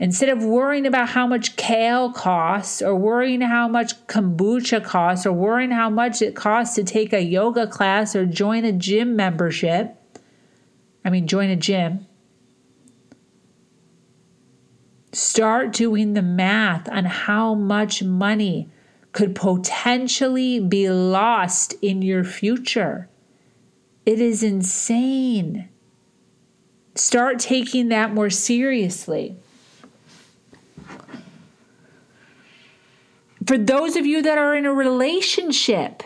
Instead 0.00 0.28
of 0.28 0.42
worrying 0.42 0.86
about 0.86 1.10
how 1.10 1.26
much 1.26 1.56
kale 1.56 2.12
costs, 2.12 2.82
or 2.82 2.96
worrying 2.96 3.40
how 3.40 3.68
much 3.68 4.06
kombucha 4.06 4.82
costs, 4.82 5.24
or 5.24 5.32
worrying 5.32 5.70
how 5.70 5.88
much 5.88 6.20
it 6.20 6.34
costs 6.34 6.74
to 6.74 6.82
take 6.82 7.12
a 7.12 7.22
yoga 7.22 7.66
class 7.66 8.16
or 8.16 8.26
join 8.26 8.64
a 8.64 8.72
gym 8.72 9.14
membership, 9.14 9.96
I 11.04 11.10
mean, 11.10 11.26
join 11.26 11.50
a 11.50 11.56
gym. 11.56 12.06
Start 15.12 15.72
doing 15.72 16.14
the 16.14 16.22
math 16.22 16.88
on 16.88 17.04
how 17.04 17.54
much 17.54 18.02
money 18.02 18.68
could 19.12 19.36
potentially 19.36 20.58
be 20.58 20.90
lost 20.90 21.74
in 21.80 22.02
your 22.02 22.24
future. 22.24 23.08
It 24.04 24.20
is 24.20 24.42
insane. 24.42 25.68
Start 26.96 27.38
taking 27.38 27.90
that 27.90 28.12
more 28.12 28.28
seriously. 28.28 29.36
For 33.46 33.58
those 33.58 33.96
of 33.96 34.06
you 34.06 34.22
that 34.22 34.38
are 34.38 34.54
in 34.54 34.64
a 34.64 34.72
relationship, 34.72 36.02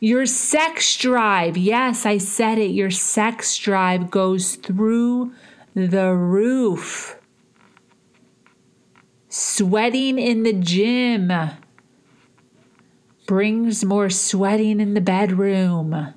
your 0.00 0.26
sex 0.26 0.96
drive, 0.96 1.56
yes, 1.56 2.04
I 2.04 2.18
said 2.18 2.58
it, 2.58 2.70
your 2.72 2.90
sex 2.90 3.56
drive 3.58 4.10
goes 4.10 4.56
through 4.56 5.32
the 5.74 6.12
roof. 6.14 7.16
Sweating 9.28 10.18
in 10.18 10.42
the 10.42 10.52
gym 10.52 11.32
brings 13.26 13.84
more 13.84 14.10
sweating 14.10 14.80
in 14.80 14.94
the 14.94 15.00
bedroom. 15.00 16.14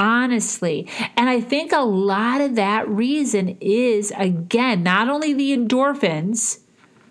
Honestly. 0.00 0.88
And 1.14 1.28
I 1.28 1.42
think 1.42 1.72
a 1.72 1.84
lot 1.84 2.40
of 2.40 2.54
that 2.54 2.88
reason 2.88 3.58
is, 3.60 4.14
again, 4.16 4.82
not 4.82 5.10
only 5.10 5.34
the 5.34 5.54
endorphins 5.54 6.60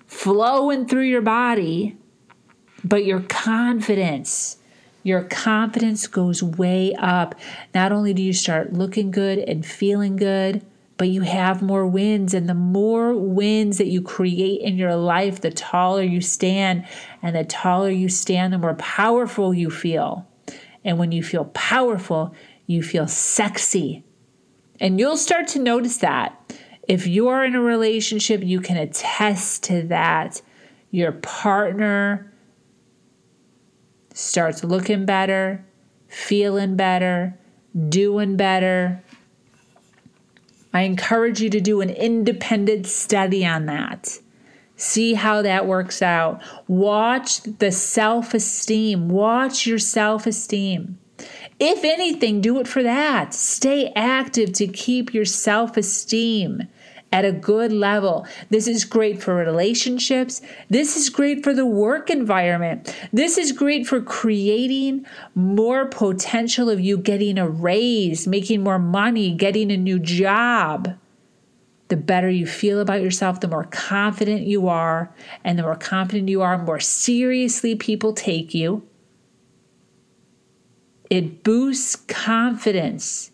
flowing 0.08 0.88
through 0.88 1.04
your 1.04 1.22
body, 1.22 1.98
but 2.84 3.06
your 3.06 3.20
confidence. 3.20 4.58
Your 5.04 5.22
confidence 5.22 6.08
goes 6.08 6.42
way 6.42 6.96
up. 6.96 7.36
Not 7.76 7.92
only 7.92 8.12
do 8.16 8.24
you 8.24 8.34
start 8.34 8.74
looking 8.74 9.12
good 9.12 9.38
and 9.38 9.64
feeling 9.64 10.16
good, 10.16 10.66
but 10.98 11.10
you 11.10 11.22
have 11.22 11.62
more 11.62 11.86
wins. 11.86 12.34
And 12.34 12.50
the 12.50 12.56
more 12.56 13.14
wins 13.14 13.78
that 13.78 13.86
you 13.86 14.02
create 14.02 14.62
in 14.62 14.78
your 14.78 14.96
life, 14.96 15.42
the 15.42 15.52
taller 15.52 16.02
you 16.02 16.22
stand. 16.22 16.88
And 17.22 17.36
the 17.36 17.44
taller 17.44 17.92
you 17.92 18.10
stand, 18.10 18.52
the 18.52 18.58
more 18.58 18.74
powerful 18.74 19.54
you 19.54 19.70
feel. 19.70 20.26
And 20.84 20.98
when 20.98 21.12
you 21.12 21.22
feel 21.22 21.46
powerful, 21.46 22.34
you 22.70 22.84
feel 22.84 23.08
sexy. 23.08 24.04
And 24.80 25.00
you'll 25.00 25.18
start 25.18 25.48
to 25.50 25.60
notice 25.60 25.98
that. 25.98 26.54
If 26.88 27.06
you 27.06 27.28
are 27.28 27.44
in 27.44 27.56
a 27.56 27.62
relationship, 27.62 28.42
you 28.44 28.62
can 28.62 28.78
attest 28.78 29.64
to 29.64 29.84
that. 29.88 30.42
Your 30.92 31.12
partner 31.12 32.32
starts 34.14 34.64
looking 34.64 35.06
better, 35.06 35.66
feeling 36.08 36.76
better, 36.76 37.38
doing 37.90 38.38
better, 38.38 39.04
I 40.74 40.82
encourage 40.82 41.42
you 41.42 41.50
to 41.50 41.62
do 41.62 41.82
an 41.82 41.90
independent 41.90 42.86
study 42.86 43.46
on 43.46 43.66
that. 43.66 44.20
See 44.76 45.16
how 45.16 45.42
that 45.42 45.66
works 45.66 46.02
out. 46.02 46.42
Watch 46.68 47.42
the 47.42 47.72
self 47.72 48.34
esteem. 48.34 49.10
Watch 49.10 49.66
your 49.66 49.80
self 49.80 50.28
esteem. 50.28 51.00
If 51.60 51.84
anything, 51.84 52.40
do 52.40 52.60
it 52.60 52.68
for 52.68 52.82
that. 52.84 53.34
Stay 53.34 53.92
active 53.96 54.54
to 54.54 54.68
keep 54.68 55.14
your 55.14 55.26
self 55.26 55.76
esteem 55.76 56.70
at 57.12 57.26
a 57.26 57.32
good 57.32 57.72
level. 57.72 58.26
This 58.50 58.68
is 58.68 58.86
great 58.86 59.22
for 59.22 59.36
relationships. 59.36 60.42
This 60.70 60.96
is 60.96 61.10
great 61.10 61.44
for 61.44 61.54
the 61.54 61.66
work 61.66 62.10
environment. 62.10 62.96
This 63.12 63.38
is 63.38 63.52
great 63.52 63.88
for 63.88 64.00
creating 64.02 65.06
more 65.36 65.88
potential 65.88 66.70
of 66.70 66.80
you 66.80 66.98
getting 66.98 67.38
a 67.38 67.50
raise, 67.50 68.28
making 68.28 68.64
more 68.64 68.80
money, 68.80 69.34
getting 69.34 69.72
a 69.72 69.78
new 69.78 70.00
job. 70.00 70.96
The 71.88 71.98
better 71.98 72.30
you 72.30 72.46
feel 72.46 72.80
about 72.80 73.02
yourself, 73.02 73.40
the 73.40 73.48
more 73.48 73.66
confident 73.66 74.44
you 74.44 74.68
are. 74.68 75.12
And 75.44 75.58
the 75.58 75.64
more 75.64 75.76
confident 75.76 76.30
you 76.30 76.44
are, 76.44 76.64
more 76.64 76.80
seriously 76.80 77.76
people 77.76 78.14
take 78.14 78.54
you. 78.54 78.84
It 81.10 81.44
boosts 81.44 81.96
confidence 81.96 83.32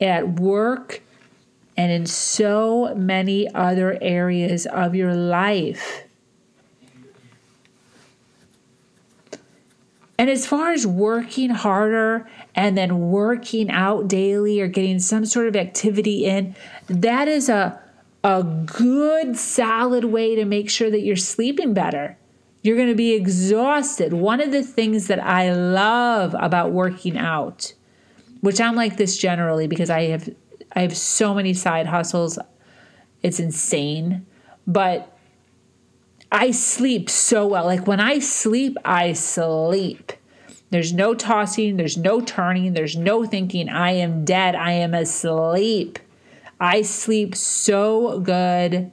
at 0.00 0.40
work 0.40 1.00
and 1.76 1.90
in 1.90 2.06
so 2.06 2.94
many 2.94 3.52
other 3.54 3.98
areas 4.00 4.66
of 4.66 4.94
your 4.94 5.14
life. 5.14 6.04
And 10.16 10.30
as 10.30 10.46
far 10.46 10.70
as 10.70 10.86
working 10.86 11.50
harder 11.50 12.28
and 12.54 12.78
then 12.78 13.10
working 13.10 13.70
out 13.70 14.06
daily 14.06 14.60
or 14.60 14.68
getting 14.68 15.00
some 15.00 15.26
sort 15.26 15.48
of 15.48 15.56
activity 15.56 16.24
in, 16.24 16.54
that 16.86 17.26
is 17.26 17.48
a, 17.48 17.80
a 18.22 18.44
good, 18.44 19.36
solid 19.36 20.04
way 20.04 20.36
to 20.36 20.44
make 20.44 20.70
sure 20.70 20.90
that 20.90 21.00
you're 21.00 21.16
sleeping 21.16 21.74
better. 21.74 22.16
You're 22.64 22.76
going 22.76 22.88
to 22.88 22.94
be 22.94 23.12
exhausted. 23.12 24.14
One 24.14 24.40
of 24.40 24.50
the 24.50 24.62
things 24.62 25.06
that 25.08 25.22
I 25.22 25.52
love 25.52 26.34
about 26.38 26.72
working 26.72 27.18
out, 27.18 27.74
which 28.40 28.58
I'm 28.58 28.74
like 28.74 28.96
this 28.96 29.18
generally 29.18 29.66
because 29.66 29.90
I 29.90 30.04
have 30.04 30.30
I 30.74 30.80
have 30.80 30.96
so 30.96 31.34
many 31.34 31.52
side 31.52 31.86
hustles. 31.86 32.38
It's 33.22 33.38
insane. 33.38 34.24
But 34.66 35.14
I 36.32 36.52
sleep 36.52 37.10
so 37.10 37.46
well. 37.46 37.66
Like 37.66 37.86
when 37.86 38.00
I 38.00 38.18
sleep, 38.18 38.78
I 38.82 39.12
sleep. 39.12 40.14
There's 40.70 40.94
no 40.94 41.14
tossing, 41.14 41.76
there's 41.76 41.98
no 41.98 42.22
turning, 42.22 42.72
there's 42.72 42.96
no 42.96 43.24
thinking, 43.26 43.68
I 43.68 43.90
am 43.92 44.24
dead, 44.24 44.54
I 44.54 44.72
am 44.72 44.94
asleep. 44.94 45.98
I 46.58 46.80
sleep 46.80 47.36
so 47.36 48.20
good. 48.20 48.90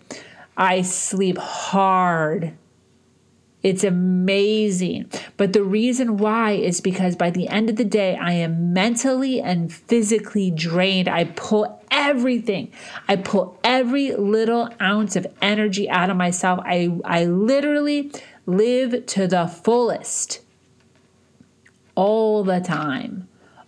I 0.57 0.81
sleep 0.81 1.37
hard. 1.37 2.53
It's 3.63 3.83
amazing. 3.83 5.11
But 5.37 5.53
the 5.53 5.63
reason 5.63 6.17
why 6.17 6.51
is 6.53 6.81
because 6.81 7.15
by 7.15 7.29
the 7.29 7.47
end 7.47 7.69
of 7.69 7.75
the 7.75 7.85
day, 7.85 8.15
I 8.15 8.33
am 8.33 8.73
mentally 8.73 9.39
and 9.39 9.71
physically 9.71 10.49
drained. 10.49 11.07
I 11.07 11.25
pull 11.25 11.83
everything. 11.91 12.71
I 13.07 13.17
pull 13.17 13.59
every 13.63 14.15
little 14.15 14.69
ounce 14.81 15.15
of 15.15 15.27
energy 15.41 15.87
out 15.89 16.09
of 16.09 16.17
myself. 16.17 16.59
I, 16.63 16.97
I 17.05 17.25
literally 17.25 18.11
live 18.47 19.05
to 19.05 19.27
the 19.27 19.45
fullest 19.47 20.41
all 21.93 22.43
the 22.43 22.59
time. 22.61 23.27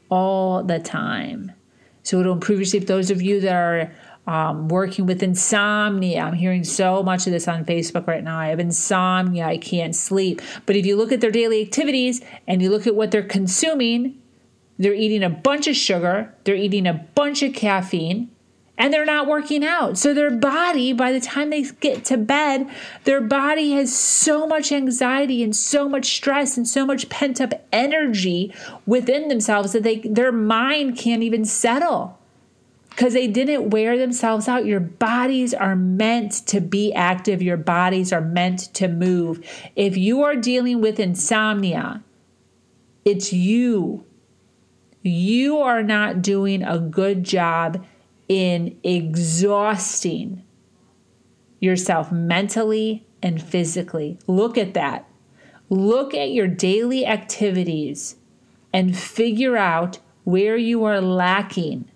All 0.10 0.64
the 0.64 0.80
time. 0.80 1.52
So 2.02 2.20
it'll 2.20 2.34
improve 2.34 2.60
your 2.60 2.66
sleep. 2.66 2.88
Those 2.88 3.12
of 3.12 3.22
you 3.22 3.40
that 3.42 3.54
are 3.54 3.92
um, 4.26 4.68
working 4.70 5.06
with 5.06 5.22
insomnia. 5.22 6.22
I'm 6.22 6.34
hearing 6.34 6.64
so 6.64 7.04
much 7.04 7.28
of 7.28 7.34
this 7.34 7.48
on 7.48 7.66
Facebook 7.66 8.08
right 8.08 8.24
now. 8.24 8.40
I 8.40 8.48
have 8.48 8.60
insomnia, 8.60 9.46
I 9.46 9.58
can't 9.58 9.96
sleep. 9.96 10.42
But 10.66 10.76
if 10.76 10.86
you 10.86 10.96
look 10.96 11.12
at 11.12 11.22
their 11.22 11.32
daily 11.32 11.62
activities 11.62 12.22
and 12.48 12.62
you 12.62 12.70
look 12.70 12.88
at 12.88 12.96
what 12.96 13.12
they're 13.12 13.24
consuming, 13.24 14.22
they're 14.80 14.94
eating 14.94 15.24
a 15.24 15.30
bunch 15.30 15.68
of 15.68 15.76
sugar, 15.76 16.34
they're 16.46 16.56
eating 16.56 16.88
a 16.88 16.94
bunch 16.94 17.44
of 17.44 17.54
caffeine, 17.54 18.30
and 18.78 18.92
they're 18.92 19.06
not 19.06 19.28
working 19.28 19.64
out. 19.64 19.98
So 19.98 20.14
their 20.14 20.32
body, 20.32 20.94
by 20.94 21.12
the 21.12 21.20
time 21.20 21.52
they 21.52 21.62
get 21.62 22.06
to 22.06 22.18
bed, 22.18 22.68
their 23.04 23.22
body 23.22 23.74
has 23.74 23.96
so 23.96 24.48
much 24.48 24.72
anxiety 24.72 25.44
and 25.44 25.56
so 25.56 25.88
much 25.88 26.16
stress 26.16 26.58
and 26.58 26.68
so 26.68 26.86
much 26.86 27.08
pent 27.10 27.40
up 27.40 27.54
energy 27.72 28.54
within 28.86 29.28
themselves 29.28 29.74
that 29.74 29.84
they 29.84 30.00
their 30.00 30.32
mind 30.32 30.98
can't 30.98 31.22
even 31.22 31.46
settle 31.46 32.20
because 32.96 33.14
they 33.14 33.28
didn't 33.28 33.72
wear 33.72 33.98
themselves 33.98 34.48
out. 34.48 34.68
Your 34.68 34.80
bodies 34.80 35.54
are 35.54 35.76
meant 35.76 36.32
to 36.48 36.62
be 36.62 36.94
active, 36.94 37.42
your 37.42 37.58
bodies 37.58 38.14
are 38.14 38.22
meant 38.22 38.74
to 38.76 38.88
move. 38.88 39.44
If 39.76 39.98
you 39.98 40.22
are 40.24 40.36
dealing 40.36 40.80
with 40.80 41.00
insomnia, 41.00 42.04
it's 43.04 43.34
you. 43.34 44.06
You 45.02 45.58
are 45.58 45.82
not 45.82 46.22
doing 46.22 46.62
a 46.64 46.78
good 46.78 47.24
job 47.24 47.84
in 48.30 48.78
exhausting 48.84 50.44
yourself 51.60 52.12
mentally 52.12 53.08
and 53.24 53.42
physically. 53.42 54.20
Look 54.28 54.58
at 54.58 54.76
that. 54.76 55.10
Look 55.70 56.14
at 56.14 56.30
your 56.30 56.48
daily 56.48 57.08
activities 57.08 58.18
and 58.72 58.96
figure 58.96 59.58
out 59.58 60.00
where 60.26 60.58
you 60.58 60.84
are 60.84 61.02
lacking 61.02 61.90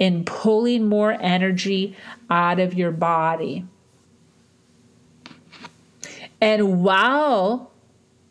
in 0.00 0.24
pulling 0.24 0.88
more 0.88 1.12
energy 1.20 1.94
out 2.30 2.58
of 2.58 2.74
your 2.74 2.90
body. 2.90 3.64
And 6.40 6.82
while 6.82 7.70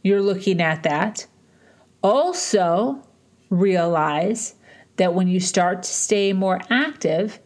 you're 0.02 0.22
looking 0.22 0.60
at 0.60 0.84
that, 0.84 1.28
also 2.02 3.08
realize 3.52 4.56
that 4.98 5.14
when 5.14 5.28
you 5.28 5.40
start 5.40 5.84
to 5.84 5.90
stay 5.90 6.34
more 6.34 6.60
active, 6.70 7.40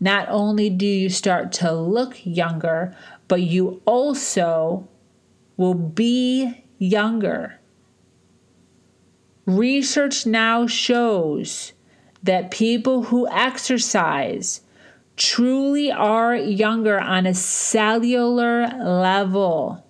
not 0.00 0.28
only 0.28 0.68
do 0.70 0.86
you 0.86 1.08
start 1.08 1.52
to 1.52 1.72
look 1.72 2.14
younger, 2.24 2.96
but 3.28 3.42
you 3.42 3.80
also 3.84 4.88
will 5.56 5.74
be 5.74 6.64
younger. 6.78 7.58
Research 9.46 10.26
now 10.26 10.66
shows 10.66 11.72
that 12.22 12.50
people 12.50 13.04
who 13.04 13.28
exercise 13.28 14.60
truly 15.16 15.90
are 15.90 16.36
younger 16.36 16.98
on 16.98 17.26
a 17.26 17.34
cellular 17.34 18.68
level. 18.78 19.84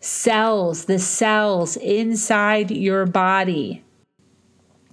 Cells, 0.00 0.86
the 0.86 0.98
cells 0.98 1.76
inside 1.76 2.70
your 2.70 3.06
body. 3.06 3.84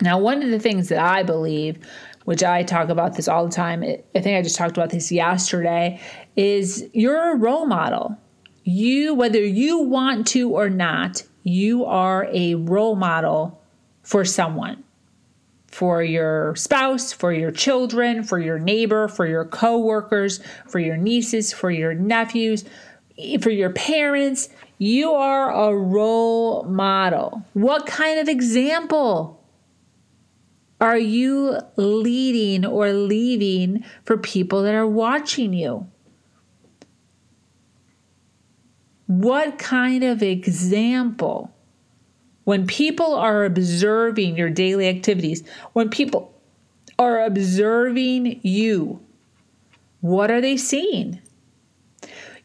Now, 0.01 0.19
one 0.19 0.43
of 0.43 0.49
the 0.49 0.59
things 0.59 0.89
that 0.89 0.99
I 0.99 1.23
believe, 1.23 1.79
which 2.25 2.43
I 2.43 2.63
talk 2.63 2.89
about 2.89 3.15
this 3.15 3.27
all 3.27 3.45
the 3.45 3.55
time, 3.55 3.83
I 3.83 4.19
think 4.19 4.37
I 4.37 4.41
just 4.41 4.57
talked 4.57 4.77
about 4.77 4.89
this 4.89 5.11
yesterday, 5.11 5.99
is 6.35 6.87
you're 6.93 7.31
a 7.31 7.37
role 7.37 7.65
model. 7.65 8.17
You, 8.63 9.13
whether 9.13 9.39
you 9.39 9.79
want 9.79 10.27
to 10.27 10.51
or 10.51 10.69
not, 10.69 11.23
you 11.43 11.85
are 11.85 12.27
a 12.33 12.55
role 12.55 12.97
model 12.97 13.63
for 14.07 14.23
someone 14.23 14.81
for 15.67 16.01
your 16.01 16.55
spouse, 16.55 17.11
for 17.11 17.33
your 17.33 17.51
children, 17.51 18.23
for 18.23 18.39
your 18.39 18.57
neighbor, 18.57 19.09
for 19.09 19.27
your 19.27 19.43
coworkers, 19.43 20.39
for 20.65 20.79
your 20.79 20.95
nieces, 20.95 21.51
for 21.51 21.69
your 21.69 21.93
nephews, 21.93 22.63
for 23.41 23.49
your 23.49 23.69
parents. 23.71 24.47
You 24.77 25.11
are 25.11 25.51
a 25.51 25.75
role 25.75 26.63
model. 26.63 27.43
What 27.51 27.85
kind 27.85 28.17
of 28.17 28.29
example 28.29 29.43
are 30.79 30.97
you 30.97 31.57
leading 31.75 32.65
or 32.65 32.93
leaving 32.93 33.83
for 34.05 34.17
people 34.17 34.63
that 34.63 34.73
are 34.73 34.87
watching 34.87 35.51
you? 35.51 35.85
What 39.07 39.59
kind 39.59 40.05
of 40.05 40.23
example? 40.23 41.53
When 42.47 42.65
people 42.65 43.13
are 43.13 43.43
observing 43.43 44.37
your 44.37 44.49
daily 44.49 44.87
activities, 44.87 45.43
when 45.73 45.89
people 45.89 46.33
are 46.97 47.21
observing 47.25 48.39
you, 48.41 49.01
what 49.99 50.31
are 50.31 50.39
they 50.39 50.55
seeing? 50.55 51.19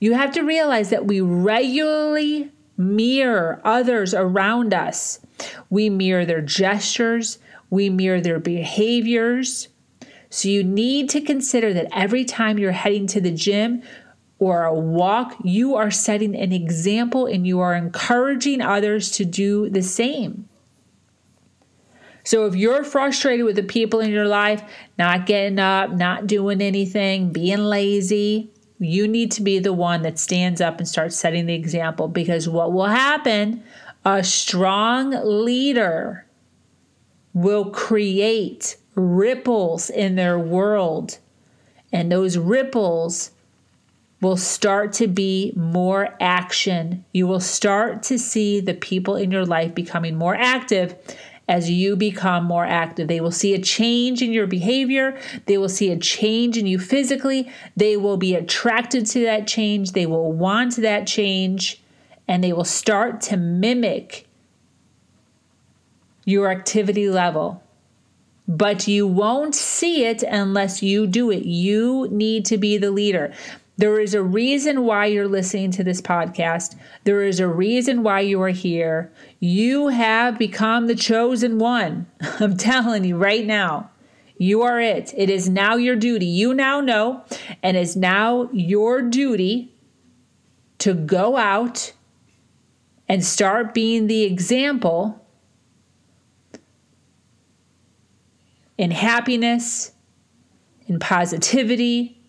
You 0.00 0.14
have 0.14 0.32
to 0.32 0.42
realize 0.42 0.90
that 0.90 1.06
we 1.06 1.20
regularly 1.20 2.50
mirror 2.76 3.60
others 3.62 4.12
around 4.12 4.74
us. 4.74 5.20
We 5.70 5.88
mirror 5.88 6.26
their 6.26 6.42
gestures, 6.42 7.38
we 7.70 7.88
mirror 7.88 8.20
their 8.20 8.40
behaviors. 8.40 9.68
So 10.30 10.48
you 10.48 10.64
need 10.64 11.10
to 11.10 11.20
consider 11.20 11.72
that 11.74 11.86
every 11.92 12.24
time 12.24 12.58
you're 12.58 12.72
heading 12.72 13.06
to 13.06 13.20
the 13.20 13.30
gym, 13.30 13.84
or 14.42 14.64
a 14.64 14.74
walk, 14.74 15.36
you 15.44 15.76
are 15.76 15.92
setting 15.92 16.34
an 16.34 16.52
example 16.52 17.26
and 17.26 17.46
you 17.46 17.60
are 17.60 17.76
encouraging 17.76 18.60
others 18.60 19.12
to 19.12 19.24
do 19.24 19.70
the 19.70 19.82
same. 19.82 20.48
So 22.24 22.46
if 22.46 22.56
you're 22.56 22.82
frustrated 22.82 23.46
with 23.46 23.54
the 23.54 23.62
people 23.62 24.00
in 24.00 24.10
your 24.10 24.26
life 24.26 24.60
not 24.98 25.26
getting 25.26 25.60
up, 25.60 25.92
not 25.92 26.26
doing 26.26 26.60
anything, 26.60 27.30
being 27.32 27.60
lazy, 27.60 28.50
you 28.80 29.06
need 29.06 29.30
to 29.30 29.42
be 29.42 29.60
the 29.60 29.72
one 29.72 30.02
that 30.02 30.18
stands 30.18 30.60
up 30.60 30.78
and 30.78 30.88
starts 30.88 31.14
setting 31.14 31.46
the 31.46 31.54
example 31.54 32.08
because 32.08 32.48
what 32.48 32.72
will 32.72 32.86
happen? 32.86 33.62
A 34.04 34.24
strong 34.24 35.12
leader 35.24 36.26
will 37.32 37.70
create 37.70 38.76
ripples 38.96 39.88
in 39.88 40.16
their 40.16 40.36
world. 40.36 41.18
And 41.92 42.10
those 42.10 42.36
ripples 42.36 43.30
will 44.22 44.36
start 44.36 44.92
to 44.92 45.08
be 45.08 45.52
more 45.56 46.16
action. 46.20 47.04
You 47.12 47.26
will 47.26 47.40
start 47.40 48.04
to 48.04 48.18
see 48.18 48.60
the 48.60 48.72
people 48.72 49.16
in 49.16 49.32
your 49.32 49.44
life 49.44 49.74
becoming 49.74 50.16
more 50.16 50.36
active 50.36 50.94
as 51.48 51.68
you 51.68 51.96
become 51.96 52.44
more 52.44 52.64
active. 52.64 53.08
They 53.08 53.20
will 53.20 53.32
see 53.32 53.52
a 53.52 53.60
change 53.60 54.22
in 54.22 54.32
your 54.32 54.46
behavior. 54.46 55.18
They 55.46 55.58
will 55.58 55.68
see 55.68 55.90
a 55.90 55.98
change 55.98 56.56
in 56.56 56.68
you 56.68 56.78
physically. 56.78 57.50
They 57.76 57.96
will 57.96 58.16
be 58.16 58.36
attracted 58.36 59.06
to 59.06 59.24
that 59.24 59.48
change. 59.48 59.90
They 59.90 60.06
will 60.06 60.32
want 60.32 60.76
that 60.76 61.08
change. 61.08 61.82
And 62.28 62.44
they 62.44 62.52
will 62.52 62.64
start 62.64 63.20
to 63.22 63.36
mimic 63.36 64.28
your 66.24 66.48
activity 66.48 67.10
level. 67.10 67.60
But 68.46 68.86
you 68.86 69.06
won't 69.06 69.56
see 69.56 70.04
it 70.04 70.22
unless 70.22 70.80
you 70.80 71.08
do 71.08 71.30
it. 71.32 71.44
You 71.44 72.06
need 72.10 72.44
to 72.46 72.56
be 72.56 72.78
the 72.78 72.92
leader. 72.92 73.32
There 73.78 73.98
is 73.98 74.14
a 74.14 74.22
reason 74.22 74.84
why 74.84 75.06
you're 75.06 75.28
listening 75.28 75.70
to 75.72 75.84
this 75.84 76.00
podcast. 76.00 76.76
There 77.04 77.22
is 77.22 77.40
a 77.40 77.48
reason 77.48 78.02
why 78.02 78.20
you 78.20 78.40
are 78.42 78.50
here. 78.50 79.12
You 79.40 79.88
have 79.88 80.38
become 80.38 80.86
the 80.86 80.94
chosen 80.94 81.58
one. 81.58 82.06
I'm 82.40 82.56
telling 82.56 83.04
you 83.04 83.16
right 83.16 83.46
now. 83.46 83.90
You 84.36 84.62
are 84.62 84.80
it. 84.80 85.14
It 85.16 85.30
is 85.30 85.48
now 85.48 85.76
your 85.76 85.96
duty. 85.96 86.26
You 86.26 86.52
now 86.52 86.80
know, 86.80 87.24
and 87.62 87.76
it's 87.76 87.96
now 87.96 88.50
your 88.52 89.00
duty 89.00 89.74
to 90.78 90.94
go 90.94 91.36
out 91.36 91.92
and 93.08 93.24
start 93.24 93.72
being 93.72 94.06
the 94.06 94.24
example 94.24 95.24
in 98.76 98.90
happiness, 98.90 99.92
in 100.86 100.98
positivity, 100.98 102.21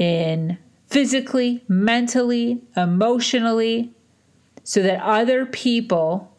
in 0.00 0.58
physically, 0.88 1.62
mentally, 1.68 2.60
emotionally, 2.76 3.92
so 4.64 4.82
that 4.82 5.00
other 5.02 5.46
people 5.46 6.32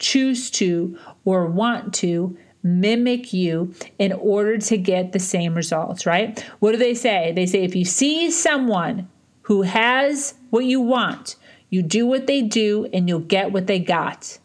choose 0.00 0.50
to 0.50 0.98
or 1.24 1.46
want 1.46 1.94
to 1.94 2.36
mimic 2.62 3.32
you 3.32 3.72
in 3.98 4.12
order 4.12 4.58
to 4.58 4.76
get 4.76 5.12
the 5.12 5.18
same 5.18 5.54
results, 5.54 6.06
right? 6.06 6.40
What 6.58 6.72
do 6.72 6.78
they 6.78 6.94
say? 6.94 7.32
They 7.32 7.46
say 7.46 7.62
if 7.62 7.76
you 7.76 7.84
see 7.84 8.30
someone 8.30 9.08
who 9.42 9.62
has 9.62 10.34
what 10.50 10.64
you 10.64 10.80
want, 10.80 11.36
you 11.70 11.82
do 11.82 12.06
what 12.06 12.26
they 12.26 12.42
do 12.42 12.88
and 12.92 13.08
you'll 13.08 13.20
get 13.20 13.52
what 13.52 13.66
they 13.66 13.78
got. 13.78 14.38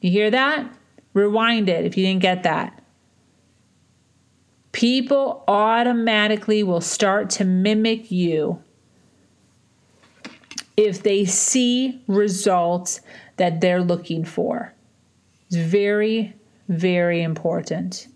You 0.00 0.10
hear 0.10 0.30
that? 0.30 0.72
Rewind 1.14 1.68
it 1.68 1.84
if 1.84 1.96
you 1.96 2.04
didn't 2.04 2.22
get 2.22 2.42
that 2.42 2.81
people 4.72 5.44
automatically 5.46 6.62
will 6.62 6.80
start 6.80 7.30
to 7.30 7.44
mimic 7.44 8.10
you 8.10 8.62
if 10.76 11.02
they 11.02 11.24
see 11.24 12.02
results 12.06 13.00
that 13.36 13.60
they're 13.60 13.82
looking 13.82 14.24
for. 14.24 14.72
It's 15.46 15.56
very, 15.56 16.34
very 16.68 17.22
important. 17.22 18.08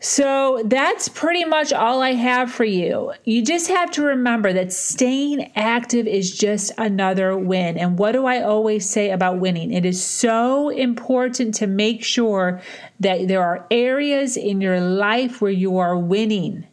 So 0.00 0.62
that's 0.64 1.08
pretty 1.08 1.44
much 1.44 1.72
all 1.72 2.02
I 2.02 2.12
have 2.12 2.52
for 2.52 2.64
you. 2.64 3.12
You 3.24 3.44
just 3.44 3.66
have 3.66 3.90
to 3.92 4.04
remember 4.04 4.52
that 4.52 4.72
staying 4.72 5.50
active 5.56 6.06
is 6.06 6.38
just 6.38 6.70
another 6.78 7.36
win. 7.36 7.76
And 7.76 7.98
what 7.98 8.12
do 8.12 8.24
I 8.24 8.42
always 8.42 8.88
say 8.88 9.10
about 9.10 9.40
winning? 9.40 9.72
It 9.72 9.84
is 9.84 10.02
so 10.02 10.68
important 10.68 11.54
to 11.56 11.66
make 11.66 12.04
sure 12.04 12.60
that 13.00 13.26
there 13.26 13.42
are 13.42 13.66
areas 13.72 14.36
in 14.36 14.60
your 14.60 14.80
life 14.80 15.40
where 15.40 15.50
you 15.50 15.78
are 15.78 15.98
winning. 15.98 16.67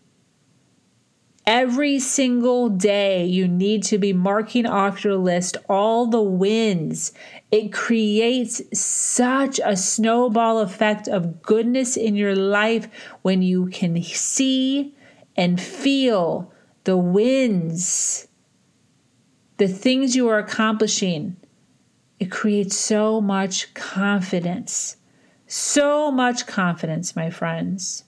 Every 1.48 2.00
single 2.00 2.70
day, 2.70 3.24
you 3.24 3.48
need 3.48 3.84
to 3.84 4.00
be 4.00 4.14
marking 4.14 4.66
off 4.66 5.04
your 5.04 5.18
list 5.18 5.58
all 5.70 6.08
the 6.08 6.22
wins. 6.22 7.14
It 7.52 7.72
creates 7.72 8.64
such 8.78 9.60
a 9.64 9.78
snowball 9.78 10.60
effect 10.62 11.08
of 11.08 11.44
goodness 11.44 11.98
in 11.98 12.16
your 12.16 12.36
life 12.36 12.88
when 13.22 13.44
you 13.44 13.68
can 13.68 14.02
see 14.02 14.96
and 15.36 15.62
feel 15.62 16.52
the 16.84 16.98
wins, 16.98 18.28
the 19.58 19.68
things 19.68 20.16
you 20.16 20.28
are 20.28 20.40
accomplishing. 20.40 21.38
It 22.20 22.32
creates 22.32 22.76
so 22.76 23.22
much 23.22 23.72
confidence. 23.76 24.98
So 25.46 26.10
much 26.10 26.48
confidence, 26.48 27.16
my 27.16 27.30
friends. 27.30 28.05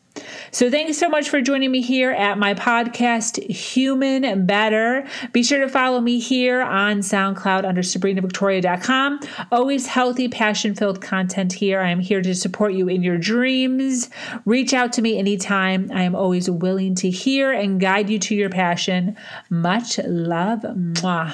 So 0.51 0.69
thanks 0.69 0.97
so 0.97 1.09
much 1.09 1.29
for 1.29 1.41
joining 1.41 1.71
me 1.71 1.81
here 1.81 2.11
at 2.11 2.37
my 2.37 2.53
podcast, 2.53 3.43
Human 3.49 4.45
Better. 4.45 5.07
Be 5.31 5.43
sure 5.43 5.59
to 5.59 5.69
follow 5.69 6.01
me 6.01 6.19
here 6.19 6.61
on 6.61 6.99
SoundCloud 6.99 7.65
under 7.65 7.81
SabrinaVictoria.com. 7.81 9.19
Always 9.51 9.87
healthy, 9.87 10.27
passion 10.27 10.75
filled 10.75 11.01
content 11.01 11.53
here. 11.53 11.81
I 11.81 11.89
am 11.89 11.99
here 11.99 12.21
to 12.21 12.35
support 12.35 12.73
you 12.73 12.87
in 12.87 13.03
your 13.03 13.17
dreams. 13.17 14.09
Reach 14.45 14.73
out 14.73 14.93
to 14.93 15.01
me 15.01 15.17
anytime. 15.17 15.91
I 15.93 16.03
am 16.03 16.15
always 16.15 16.49
willing 16.49 16.95
to 16.95 17.09
hear 17.09 17.51
and 17.51 17.79
guide 17.79 18.09
you 18.09 18.19
to 18.19 18.35
your 18.35 18.49
passion. 18.49 19.17
Much 19.49 19.97
love. 19.99 20.61
Mwah. 20.61 21.33